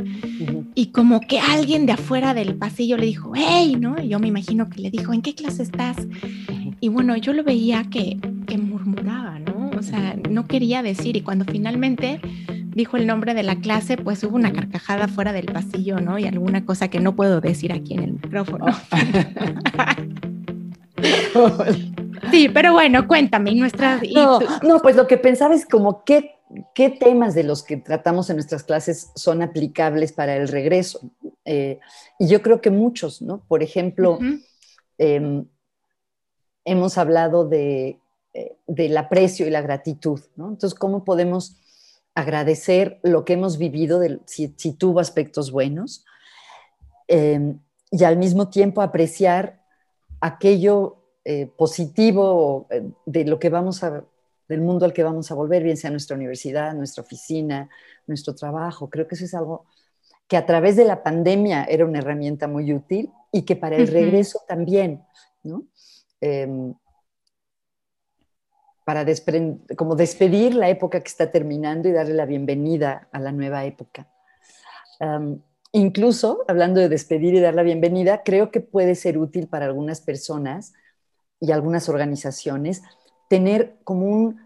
[0.74, 4.02] y como que alguien de afuera del pasillo le dijo, hey, ¿no?
[4.02, 5.98] Y yo me imagino que le dijo, ¿en qué clase estás?
[6.80, 9.57] Y bueno, yo lo veía que, que murmuraba, ¿no?
[9.78, 12.20] O sea, no quería decir y cuando finalmente
[12.78, 16.20] dijo el nombre de la clase, pues hubo una carcajada fuera del pasillo, ¿no?
[16.20, 18.68] Y alguna cosa que no puedo decir aquí en el micrófono.
[22.32, 24.02] sí, pero bueno, cuéntame, nuestras...
[24.14, 26.36] No, no, pues lo que pensaba es como qué,
[26.76, 31.00] qué temas de los que tratamos en nuestras clases son aplicables para el regreso.
[31.46, 31.80] Eh,
[32.20, 33.44] y yo creo que muchos, ¿no?
[33.48, 34.20] Por ejemplo,
[35.00, 35.46] em,
[36.64, 38.00] hemos hablado de
[38.68, 40.50] del aprecio y la gratitud, ¿no?
[40.50, 41.58] Entonces, ¿cómo podemos
[42.18, 46.04] agradecer lo que hemos vivido, si, tuvo aspectos buenos,
[47.08, 47.60] em,
[47.92, 49.62] y al mismo tiempo apreciar
[50.20, 54.04] aquello eh, positivo eh, de lo que vamos a,
[54.48, 57.70] del mundo al que vamos a volver, bien sea nuestra universidad, nuestra oficina,
[58.08, 58.90] nuestro trabajo.
[58.90, 59.66] Creo que eso es algo
[60.28, 63.88] que a través de la pandemia era una herramienta muy útil y que para el
[63.88, 65.04] regreso también,
[65.44, 65.68] ¿no?
[66.20, 66.74] Em,
[68.88, 69.06] para
[69.76, 74.08] como despedir la época que está terminando y darle la bienvenida a la nueva época.
[75.74, 80.00] incluso, hablando de despedir y dar la bienvenida, creo que puede ser útil para algunas
[80.00, 80.72] personas
[81.42, 82.82] y algunas organizaciones
[83.28, 84.40] tener como un,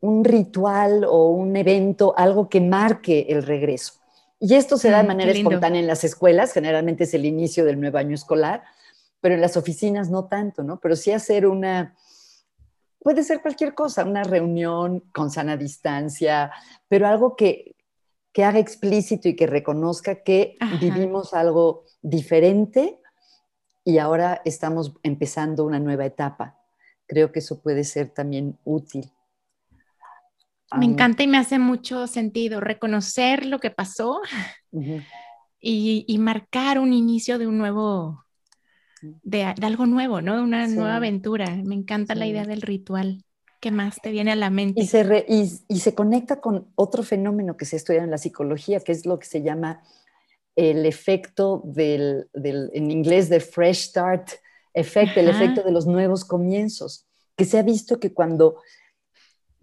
[0.00, 3.94] un ritual o un evento, algo que marque el regreso.
[4.38, 7.64] Y esto se da de mm, manera espontánea en las escuelas, generalmente es el inicio
[7.64, 8.64] del nuevo año escolar,
[9.22, 10.78] pero en las oficinas no tanto, ¿no?
[10.78, 11.96] Pero sí hacer una,
[13.02, 16.52] puede ser cualquier cosa, una reunión con sana distancia,
[16.88, 17.76] pero algo que,
[18.38, 22.98] haga explícito y que reconozca que vivimos algo diferente
[23.84, 26.56] y ahora estamos empezando una nueva etapa.
[27.06, 29.12] Creo que eso puede ser también útil.
[30.78, 34.22] Me encanta y me hace mucho sentido reconocer lo que pasó
[35.60, 38.21] y, y, marcar un inicio de un nuevo,
[39.22, 40.36] de, algo nuevo, ¿no?
[40.36, 41.56] De una nueva aventura.
[41.64, 43.24] Me encanta la idea del ritual.
[43.60, 44.80] ¿Qué más te viene a la mente?
[44.80, 48.92] Y se, y, se conecta con otro fenómeno que se estudia en la psicología, que
[48.92, 49.82] es lo que se llama
[50.56, 54.30] el efecto del, en inglés de fresh start
[54.74, 58.56] effect, el efecto de los nuevos comienzos, que se ha visto que cuando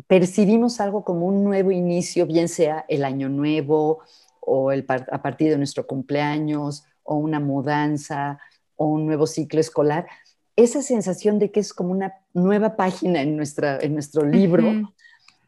[0.07, 3.99] percibimos algo como un nuevo inicio, bien sea el año nuevo
[4.39, 8.39] o el, a partir de nuestro cumpleaños o una mudanza
[8.79, 10.07] o un nuevo ciclo escolar,
[10.55, 14.93] esa sensación de que es como una nueva página en, nuestra, en nuestro libro,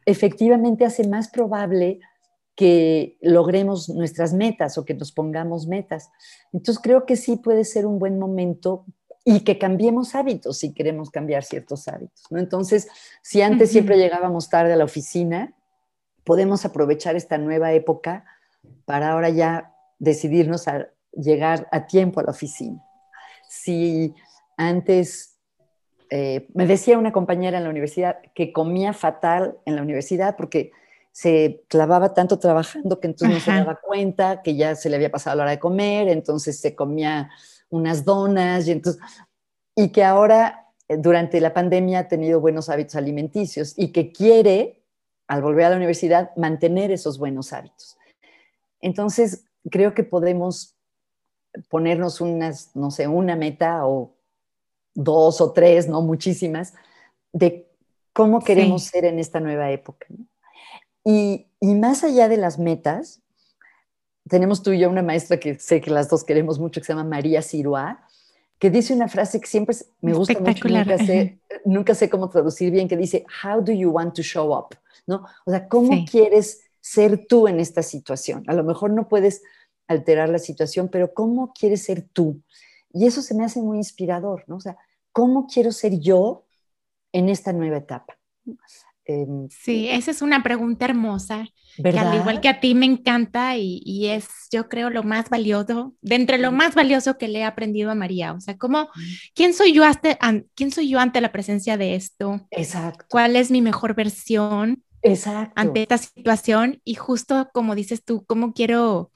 [0.04, 2.00] efectivamente hace más probable
[2.54, 6.10] que logremos nuestras metas o que nos pongamos metas.
[6.52, 8.84] Entonces creo que sí puede ser un buen momento
[9.24, 12.24] y que cambiemos hábitos si queremos cambiar ciertos hábitos.
[12.30, 12.38] ¿no?
[12.38, 12.88] Entonces,
[13.22, 15.54] si antes siempre llegábamos tarde a la oficina,
[16.24, 18.26] podemos aprovechar esta nueva época
[18.84, 22.82] para ahora ya decidirnos a llegar a tiempo a la oficina
[23.52, 24.14] si
[24.56, 25.38] antes,
[26.08, 30.72] eh, me decía una compañera en la universidad que comía fatal en la universidad porque
[31.10, 35.10] se clavaba tanto trabajando que entonces no se daba cuenta que ya se le había
[35.10, 37.30] pasado la hora de comer, entonces se comía
[37.68, 39.02] unas donas y entonces
[39.76, 44.82] y que ahora eh, durante la pandemia ha tenido buenos hábitos alimenticios y que quiere
[45.26, 47.98] al volver a la universidad mantener esos buenos hábitos.
[48.80, 50.74] Entonces, creo que podemos
[51.68, 54.14] ponernos unas, no sé, una meta o
[54.94, 56.74] dos o tres, no muchísimas,
[57.32, 57.68] de
[58.12, 60.06] cómo queremos ser en esta nueva época.
[61.04, 63.20] Y, más allá de las metas,
[64.28, 66.92] tenemos tú y yo una maestra que sé que las dos queremos mucho, que se
[66.92, 68.06] llama María Siroa,
[68.58, 72.70] que dice una frase que siempre me gusta mucho, nunca sé, nunca sé cómo traducir
[72.70, 74.76] bien, que dice, how do you want to show up?
[75.06, 75.24] ¿No?
[75.44, 78.44] O sea, ¿cómo quieres ser tú en esta situación?
[78.46, 79.42] A lo mejor no puedes
[79.92, 82.42] alterar la situación, pero ¿cómo quieres ser tú?
[82.92, 84.56] Y eso se me hace muy inspirador, ¿no?
[84.56, 84.76] O sea,
[85.12, 86.44] ¿cómo quiero ser yo
[87.12, 88.18] en esta nueva etapa?
[89.04, 93.56] Em, sí, esa es una pregunta hermosa, que al igual que a ti me encanta
[93.56, 97.44] y, es, yo creo, lo más valioso, de entre lo más valioso que le he
[97.44, 98.32] aprendido a María.
[98.32, 98.88] O sea, ¿cómo,
[99.34, 100.18] quién soy yo ante,
[100.54, 102.46] quién soy yo ante la presencia de esto?
[102.50, 103.06] Exacto.
[103.08, 105.52] ¿Cuál es mi mejor versión Exacto.
[105.56, 106.80] ante esta situación?
[106.84, 109.11] Y justo como dices tú, ¿cómo quiero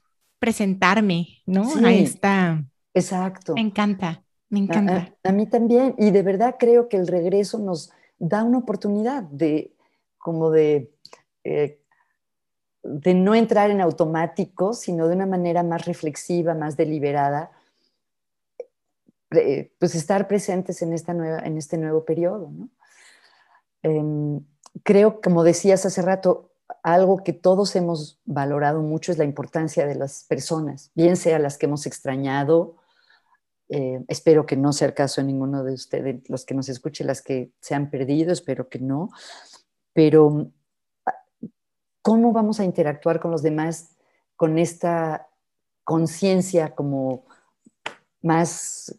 [0.47, 1.65] presentarme, ¿no?
[1.85, 2.65] A esta...
[2.95, 3.55] Exacto.
[3.55, 5.13] Me encanta, me encanta.
[5.25, 9.75] a mí también, y de verdad creo que el regreso nos da una oportunidad de
[10.19, 10.93] como de,
[11.43, 11.81] eh,
[12.85, 17.51] de no entrar en automático, sino de una manera más reflexiva, más deliberada,
[19.33, 22.53] eh, pues estar presentes en, esta nueva, en este nuevo periodo.
[23.83, 24.41] Em,
[24.85, 26.53] creo, como decías hace rato,
[26.83, 31.59] algo que todos hemos valorado mucho es la importancia de las personas, bien sea las
[31.59, 32.77] que hemos extrañado,
[33.69, 37.07] eh, espero que no sea el caso de ninguno de ustedes, los que nos escuchen,
[37.07, 39.11] las que se han perdido, espero que no,
[39.93, 40.51] pero
[42.03, 43.97] ¿cómo vamos a interactuar con los demás
[44.37, 45.29] con esta
[45.83, 47.25] conciencia como
[48.23, 48.95] más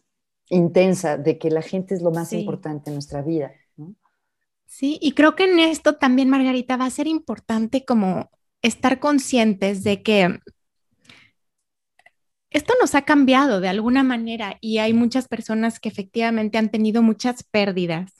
[0.48, 3.52] intensa de que la gente es lo más importante en nuestra vida?
[4.68, 9.82] Sí, y creo que en esto también, Margarita, va a ser importante como estar conscientes
[9.82, 10.38] de que
[12.50, 17.02] esto nos ha cambiado de alguna manera y hay muchas personas que efectivamente han tenido
[17.02, 18.12] muchas pérdidas.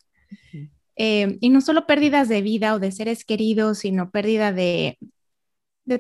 [0.97, 4.99] Eh, y no solo pérdidas de vida o de seres queridos, sino pérdida de,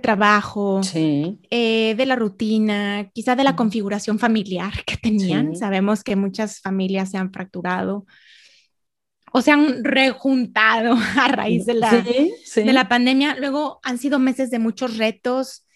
[0.02, 5.56] trabajo, eh, de la rutina, quizá de la configuración familiar que tenían.
[5.56, 8.06] Sabemos que muchas familias se han fracturado
[9.32, 13.36] o se han rejuntado a raíz de la, de la pandemia.
[13.36, 15.66] Luego han sido meses de muchos retos,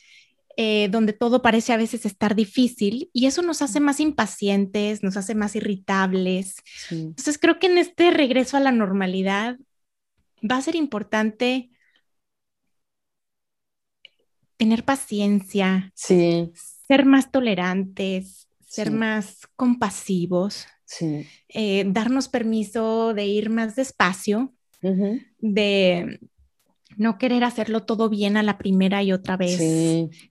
[0.56, 5.16] eh, donde todo parece a veces estar difícil y eso nos hace más impacientes, nos
[5.16, 6.56] hace más irritables.
[6.90, 9.56] Entonces creo que en este regreso a la normalidad
[10.48, 11.70] va a ser importante
[14.58, 20.66] tener paciencia, ser más tolerantes, ser más compasivos,
[21.00, 24.52] eh, darnos permiso de ir más despacio,
[25.38, 26.20] de
[26.96, 29.60] no querer hacerlo todo bien a la primera y otra vez,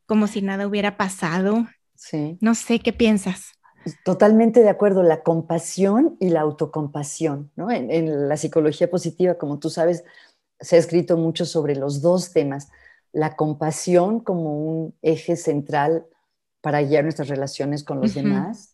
[0.06, 1.68] como si nada hubiera pasado.
[1.96, 2.38] Sí.
[2.42, 3.54] No sé qué piensas.
[4.04, 7.52] Totalmente de acuerdo, la compasión y la autocompasión.
[7.56, 7.72] ¿no?
[7.72, 10.04] En, la psicología positiva, como tú sabes,
[10.60, 12.70] se ha escrito mucho sobre los dos temas.
[13.12, 16.06] La compasión como un eje central
[16.62, 18.72] para guiar nuestras relaciones con los demás,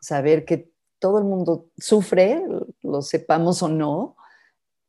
[0.00, 2.42] saber que todo el mundo sufre,
[2.82, 4.16] lo sepamos o no,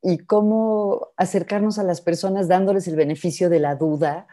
[0.01, 4.27] y cómo acercarnos a las personas dándoles el beneficio de la duda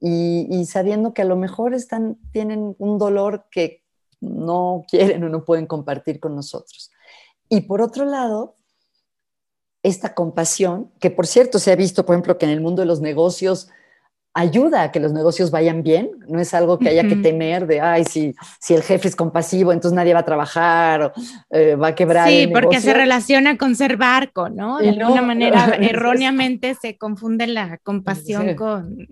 [0.00, 3.84] y, sabiendo que a lo mejor están, tienen un dolor que
[4.20, 6.90] no quieren o no pueden compartir con nosotros.
[7.48, 8.56] Y por otro lado,
[9.82, 12.86] esta compasión, que por cierto se ha visto, por ejemplo, que en el mundo de
[12.86, 13.68] los negocios
[14.38, 17.80] ayuda a que los negocios vayan bien, no es algo que haya que temer de,
[17.80, 21.12] ay, si, si el jefe es compasivo, entonces nadie va a trabajar, o,
[21.50, 22.28] eh, va a quebrar.
[22.28, 24.78] Sí, porque se relaciona con ser barco, ¿no?
[24.78, 29.08] De alguna manera erróneamente se confunde la compasión con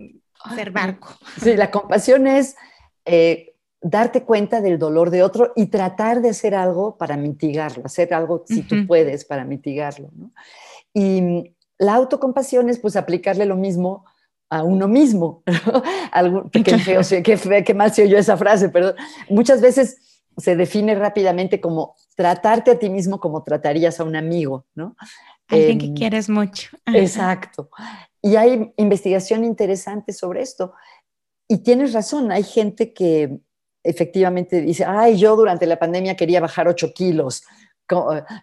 [0.55, 1.09] ser barco.
[1.41, 2.55] Sí, la compasión es
[3.03, 8.13] eh, darte cuenta del dolor de otro y tratar de hacer algo para mitigarlo, hacer
[8.13, 10.31] algo si tú puedes para mitigarlo, ¿no?
[10.93, 14.05] Y la autocompasión es pues aplicarle lo mismo
[14.49, 15.43] a uno mismo.
[16.11, 18.93] Algo, qué, feo, qué, qué mal se oyó esa frase, pero
[19.29, 19.97] muchas veces
[20.37, 24.95] se define rápidamente como tratarte a ti mismo como tratarías a un amigo, ¿no?
[25.47, 26.77] Alguien que em, quieres mucho.
[26.85, 27.69] Exacto.
[28.21, 30.73] Y hay investigación interesante sobre esto.
[31.47, 33.39] Y tienes razón, hay gente que
[33.83, 37.43] efectivamente dice, ay, yo durante la pandemia quería bajar 8 kilos,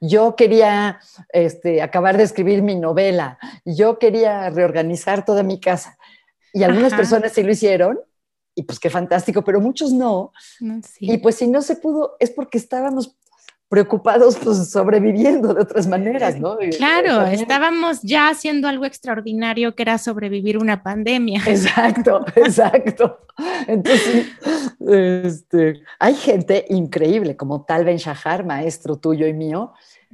[0.01, 5.99] yo quería este, acabar de escribir mi novela, yo quería reorganizar toda mi casa.
[6.53, 7.99] Y algunas personas sí lo hicieron,
[8.55, 10.33] y pues qué fantástico, pero muchos no.
[11.01, 13.17] Y pues si no se pudo, es porque estábamos
[13.69, 16.57] preocupados, pues sobreviviendo de otras maneras, ¿no?
[16.77, 21.43] Claro, estábamos ya haciendo algo extraordinario que era sobrevivir una pandemia.
[21.47, 23.19] Exacto, exacto.
[23.67, 24.27] Entonces,
[24.87, 29.73] este, hay gente increíble, como Tal Ben Shahar, maestro tuyo y mío,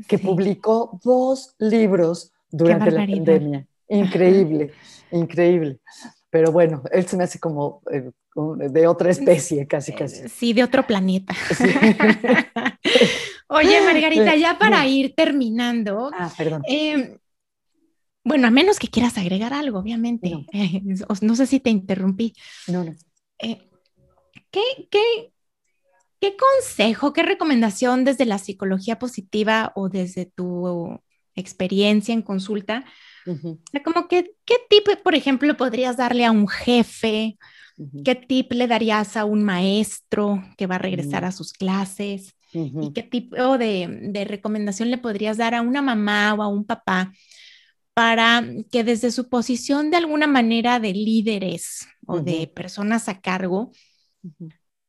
[0.08, 3.66] que publicó dos libros durante la pandemia.
[3.88, 4.72] Increíble,
[5.10, 5.80] increíble.
[6.30, 8.10] Pero bueno, él se me hace como eh,
[8.70, 10.28] de otra especie, casi, casi.
[10.28, 11.34] Sí, de otro planeta.
[13.50, 16.10] Oye, Margarita, ya para ir terminando.
[16.14, 16.62] Ah, perdón.
[16.68, 17.18] Em,
[18.22, 20.30] bueno, a menos que quieras agregar algo, obviamente.
[21.22, 22.32] No, sé si te interrumpí.
[22.68, 22.94] No, no.
[23.40, 23.68] Eh,
[24.52, 25.32] ¿qué, qué,
[26.20, 31.00] qué consejo, qué recomendación desde la psicología positiva o desde tu
[31.34, 32.84] experiencia en consulta?
[33.84, 37.36] como que, ¿qué tip, por ejemplo, podrías darle a un jefe?
[38.04, 42.34] ¿Qué tip le darías a un maestro que va a regresar a sus clases?
[42.52, 47.12] ¿Y qué tipo de, recomendación le podrías dar a una mamá o a un papá
[47.94, 53.70] para que desde su posición de alguna manera de líderes o de personas a cargo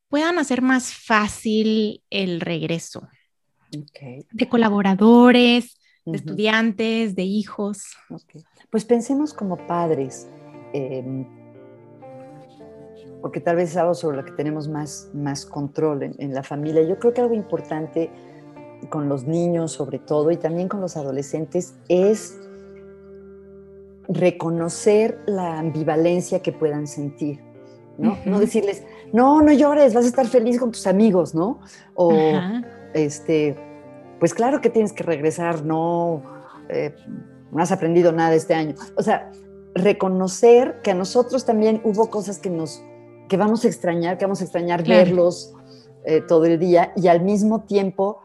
[0.08, 3.08] puedan hacer más fácil el regreso
[4.32, 7.96] de colaboradores, de estudiantes, de hijos?
[8.70, 10.28] Pues pensemos como padres.
[10.72, 11.26] Em,
[13.22, 16.82] porque tal vez es algo sobre lo que tenemos más, más control en, la familia.
[16.82, 18.10] Yo creo que algo importante
[18.90, 22.36] con los niños sobre todo y también con los adolescentes es
[24.08, 27.38] reconocer la ambivalencia que puedan sentir,
[27.96, 28.18] ¿no?
[28.26, 31.60] No decirles, no, no llores, vas a estar feliz con tus amigos, ¿no?
[31.94, 32.12] O,
[32.92, 33.56] este,
[34.18, 36.24] pues claro que tienes que regresar, no,
[36.68, 36.92] eh,
[37.52, 38.74] no has aprendido nada este año.
[38.96, 39.30] O sea,
[39.74, 42.82] reconocer que a nosotros también hubo cosas que nos
[43.32, 45.54] que vamos a extrañar, que vamos a extrañar verlos
[46.04, 48.20] eh, todo el día y al mismo tiempo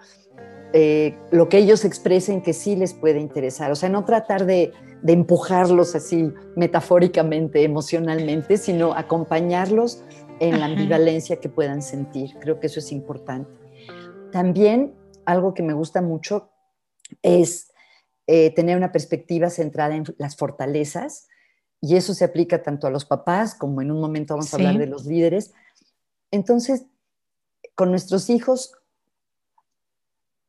[0.74, 3.72] eh, lo que ellos expresen que sí les puede interesar.
[3.72, 4.74] O sea, no tratar de,
[5.08, 10.03] empujarlos así metafóricamente, emocionalmente, sino acompañarlos
[10.41, 12.36] en la ambivalencia que puedan sentir.
[12.41, 13.49] Creo que eso es importante.
[14.34, 14.93] También
[15.26, 16.49] algo que me gusta mucho
[17.22, 17.72] es
[18.26, 21.30] eh, tener una perspectiva centrada en las fortalezas
[21.82, 24.78] y eso se aplica tanto a los papás como en un momento vamos a hablar
[24.78, 25.53] de los líderes.
[26.32, 26.86] Entonces,
[27.75, 28.73] con nuestros hijos,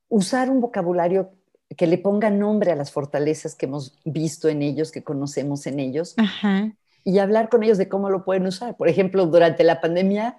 [0.08, 1.32] usar un vocabulario
[1.76, 5.80] que le ponga nombre a las fortalezas que hemos visto en ellos, que conocemos en
[5.80, 6.16] ellos,
[7.04, 8.76] y hablar con ellos de cómo lo pueden usar.
[8.76, 10.36] Por ejemplo, durante la pandemia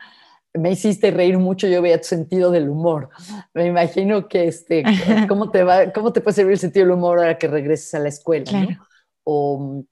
[0.54, 3.10] me hiciste reír mucho, yo veía tu sentido del humor.
[3.54, 4.84] Me imagino que, este,
[5.28, 8.00] ¿cómo te, va, ¿cómo te puede servir el sentido del humor ahora que regreses a
[8.00, 8.80] la escuela?
[9.24, 9.84] O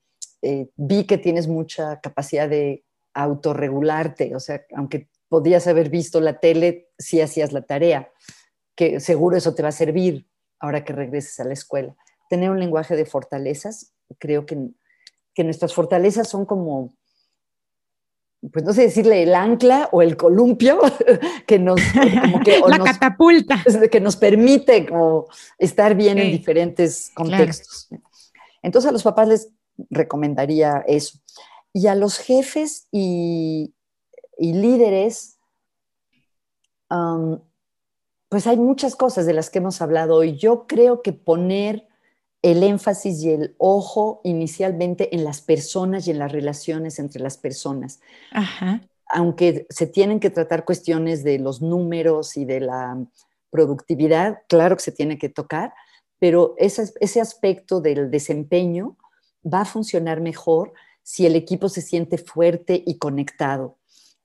[0.42, 2.84] eh, vi que tienes mucha capacidad de
[3.14, 8.12] autorregularte, o sea, aunque podías haber visto la tele, sí hacías la tarea,
[8.76, 10.28] que seguro eso te va a servir
[10.60, 11.96] ahora que regreses a la escuela.
[12.30, 14.70] Tener un lenguaje de fortalezas, creo que,
[15.34, 16.96] que nuestras fortalezas son como,
[18.52, 20.80] pues no sé decirle el ancla o el columpio
[21.48, 21.82] que nos
[22.46, 25.28] que, la catapulta que nos permite como
[25.58, 27.90] estar bien en diferentes contextos.
[28.62, 29.57] Entonces a los papás les
[29.90, 31.20] recomendaría eso.
[31.74, 33.74] Y a los jefes y,
[34.40, 35.40] líderes,
[38.30, 40.38] pues hay muchas cosas de las que hemos hablado hoy.
[40.38, 41.88] Yo creo que poner
[42.42, 47.38] el énfasis y el ojo inicialmente en las personas y en las relaciones entre las
[47.38, 48.00] personas.
[49.10, 52.98] Aunque se tienen que tratar cuestiones de los números y de la
[53.50, 55.74] productividad, claro que se tiene que tocar,
[56.20, 58.98] pero ese, ese aspecto del desempeño
[59.52, 60.74] va a funcionar mejor
[61.04, 63.78] si el equipo se siente fuerte y conectado.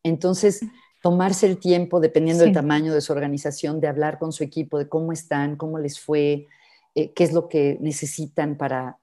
[0.02, 0.62] Entonces,
[1.00, 4.88] tomarse el tiempo, dependiendo del tamaño de su organización, de hablar con su equipo, de
[4.88, 6.48] cómo están, cómo les fue,
[6.94, 8.98] eh, qué es lo que necesitan para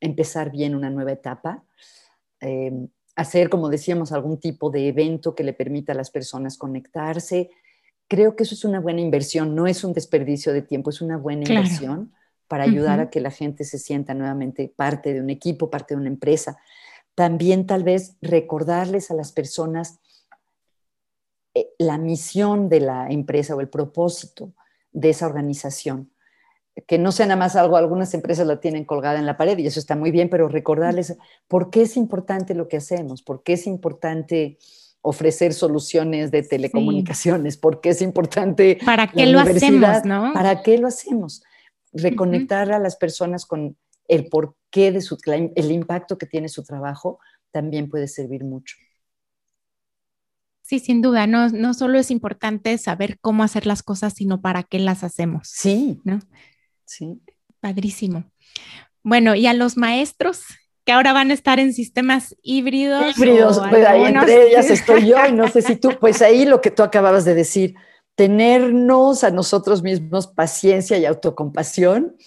[0.00, 1.64] empezar bien una nueva etapa.
[2.40, 7.50] Em, hacer, como decíamos, algún tipo de evento que le permita a las personas conectarse.
[8.08, 11.16] Creo que eso es una buena inversión, no es un desperdicio de tiempo, es una
[11.16, 12.12] buena inversión
[12.50, 16.00] para ayudar a que la gente se sienta nuevamente parte de un equipo, parte de
[16.00, 16.58] una empresa.
[17.14, 20.00] También tal vez recordarles a las personas
[21.54, 24.52] eh, la misión de la empresa o el propósito
[24.90, 26.10] de esa organización.
[26.88, 29.68] Que no sea nada más algo, algunas empresas la tienen colgada en la pared y
[29.68, 33.52] eso está muy bien, pero recordarles por qué es importante lo que hacemos, por qué
[33.52, 34.58] es importante
[35.02, 38.80] ofrecer soluciones de telecomunicaciones, por qué es importante.
[38.84, 40.04] ¿Para qué lo hacemos?
[40.04, 40.32] ¿no?
[40.32, 41.44] ¿Para qué lo hacemos?
[41.92, 43.76] Reconectar a las personas con
[44.08, 47.18] el porqué de su, el impacto que tiene su trabajo,
[47.50, 48.76] también puede servir mucho.
[50.62, 54.62] Sí, sin duda, no, no solo es importante saber cómo hacer las cosas, sino para
[54.62, 55.48] qué las hacemos.
[55.48, 56.00] Sí.
[56.04, 56.20] ¿no?
[56.84, 57.20] Sí.
[57.58, 58.30] Padrísimo.
[59.02, 60.44] Bueno, y a los maestros
[60.84, 63.16] que ahora van a estar en sistemas híbridos.
[63.16, 66.60] Híbridos, pues ahí entre ellas estoy yo y no sé si tú, pues ahí lo
[66.60, 67.74] que tú acababas de decir,
[68.20, 72.18] tenernos a nosotros mismos paciencia y autocompasión,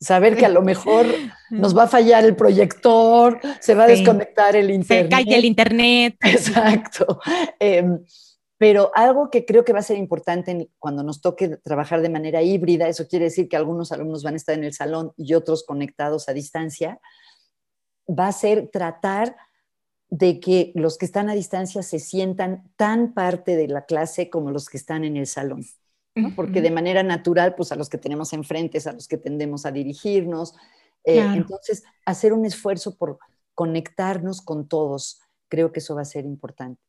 [0.00, 1.06] saber que a lo mejor
[1.50, 5.04] nos va a fallar el proyector, se va a desconectar el internet.
[5.04, 6.16] Se cae el internet.
[6.24, 7.20] Exacto.
[7.60, 8.04] Em,
[8.58, 12.42] pero algo que creo que va a ser importante cuando nos toque trabajar de manera
[12.42, 15.62] híbrida, eso quiere decir que algunos alumnos van a estar en el salón y otros
[15.62, 16.98] conectados a distancia,
[18.08, 19.36] va a ser tratar
[20.10, 24.50] de que los que están a distancia se sientan tan parte de la clase como
[24.50, 25.64] los que están en el salón.
[26.34, 29.64] Porque de manera natural, pues a los que tenemos enfrente es a los que tendemos
[29.64, 30.54] a dirigirnos.
[31.04, 33.18] Eh, entonces, hacer un esfuerzo por
[33.54, 36.82] conectarnos con todos, creo que eso va a ser importante.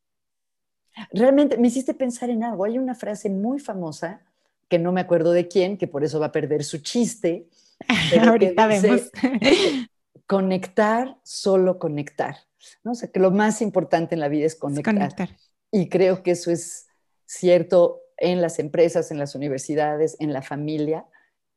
[1.11, 2.65] Realmente me hiciste pensar en algo.
[2.65, 4.21] Hay una frase muy famosa,
[4.67, 7.47] que no me acuerdo de quién, que por eso va a perder su chiste.
[8.27, 9.11] Ahorita vemos.
[10.25, 12.37] conectar, solo conectar.
[12.83, 12.91] ¿No?
[12.91, 15.29] O sea, que lo más importante en la vida es conectar.
[15.71, 16.87] Y creo que eso es
[17.25, 21.05] cierto en las empresas, en las universidades, en la familia,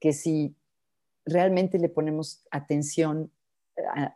[0.01, 0.57] que si
[1.27, 3.31] realmente le ponemos atención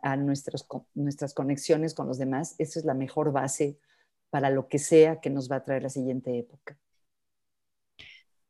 [0.01, 3.77] a, nuestras conexiones con los demás, esa es la mejor base
[4.29, 6.77] para lo que sea que nos va a traer la siguiente época.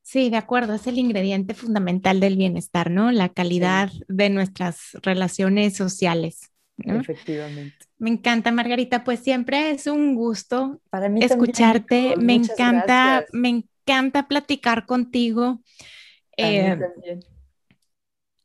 [0.02, 3.12] Sí, de acuerdo, es el ingrediente fundamental del bienestar, ¿no?
[3.12, 6.52] La calidad de nuestras relaciones sociales.
[6.78, 7.89] Efectivamente.
[8.00, 12.16] Me encanta, Margarita, pues siempre es un gusto Para mí escucharte.
[12.18, 15.60] me encanta, me encanta platicar contigo.
[16.38, 16.80] Eh,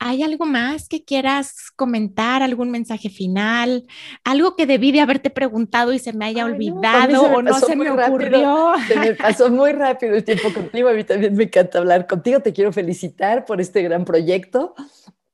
[0.01, 2.43] ¿Hay algo más que quieras comentar?
[2.43, 3.87] ¿Algún mensaje final?
[4.25, 7.91] ¿Algo que debí de haberte preguntado y se me haya olvidado o no se me
[7.91, 8.73] ocurrió?
[8.89, 10.89] Se me pasó muy rápido el tiempo contigo.
[10.89, 12.41] A mí también me encanta hablar contigo.
[12.41, 14.75] Te quiero felicitar por este gran proyecto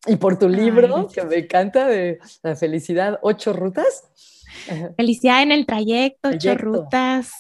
[0.07, 4.05] y por tu libro, que me encanta, de la felicidad, ocho rutas.
[4.97, 7.33] Felicidad en el trayecto, ocho rutas.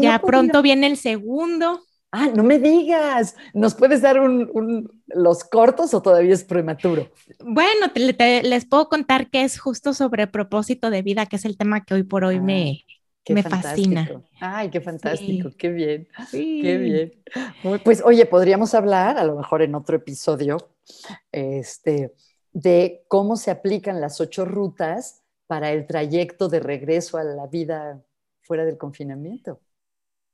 [0.00, 1.80] ya pronto viene el segundo.
[2.12, 3.36] Ah, no me digas.
[3.52, 4.18] ¿Nos puedes dar
[5.08, 7.10] los cortos o todavía es prematuro?
[7.40, 11.84] Bueno, les puedo contar que es justo sobre propósito de vida, que es el tema
[11.84, 12.84] que hoy por hoy me,
[13.28, 14.08] ah, me fascina.
[14.40, 17.12] Ay, qué fantástico, qué bien, qué bien.
[17.84, 20.75] pues oye, podríamos hablar, a lo mejor en otro episodio,
[21.32, 22.14] este,
[22.52, 28.02] de cómo se aplican las ocho rutas para el trayecto de regreso a la vida
[28.42, 29.60] fuera del confinamiento.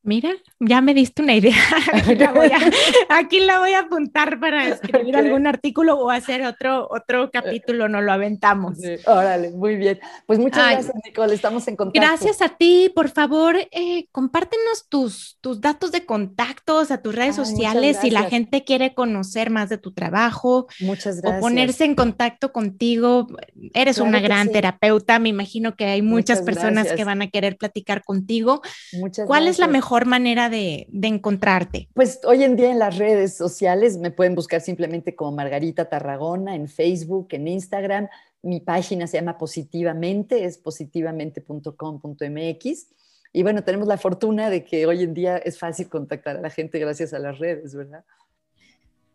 [0.05, 1.55] Mira, ya me diste una idea.
[3.09, 8.01] Aquí la voy a, apuntar para escribir algún artículo o hacer otro, otro capítulo, no
[8.01, 8.79] lo aventamos.
[9.07, 10.01] órale, muy bien.
[10.27, 12.01] Pues muchas gracias, Nicole, estamos en contacto.
[12.01, 17.37] Gracias a ti, por favor, eh, compártenos tus, tus datos de contactos a tus redes
[17.37, 20.67] sociales si la gente quiere conocer más de tu trabajo.
[20.81, 21.39] Muchas gracias.
[21.39, 23.29] O ponerse en contacto contigo.
[23.73, 28.03] Eres una gran terapeuta, me imagino que hay muchas, personas que van a querer platicar
[28.03, 28.63] contigo.
[28.93, 31.88] Muchas ¿Cuál es la mejor manera de, encontrarte?
[31.95, 36.55] Pues hoy en día en las redes sociales me pueden buscar simplemente como Margarita Tarragona
[36.55, 38.09] en Facebook, en Instagram.
[38.43, 42.86] Mi página se llama Positivamente, es positivamente.com.mx.
[43.34, 46.51] Y bueno, tenemos la fortuna de que hoy en día es fácil contactar a la
[46.51, 48.05] gente gracias a las redes, ¿verdad?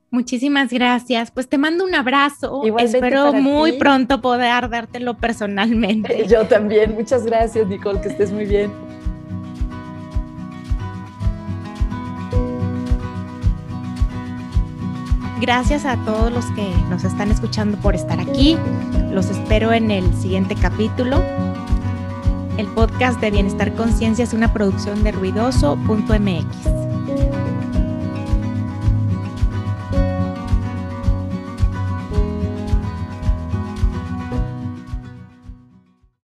[0.10, 1.32] Muchísimas gracias.
[1.32, 2.64] Pues te mando un abrazo.
[2.80, 6.26] Espero muy pronto poder dártelo personalmente.
[6.28, 6.94] Yo también.
[6.94, 8.72] Muchas gracias, Nicole, que estés muy bien.
[15.40, 18.58] Gracias a todos los que nos están escuchando por estar aquí.
[19.12, 21.24] Los espero en el siguiente capítulo.
[22.58, 26.48] El podcast de Bienestar Conciencia es una producción de ruidoso.mx.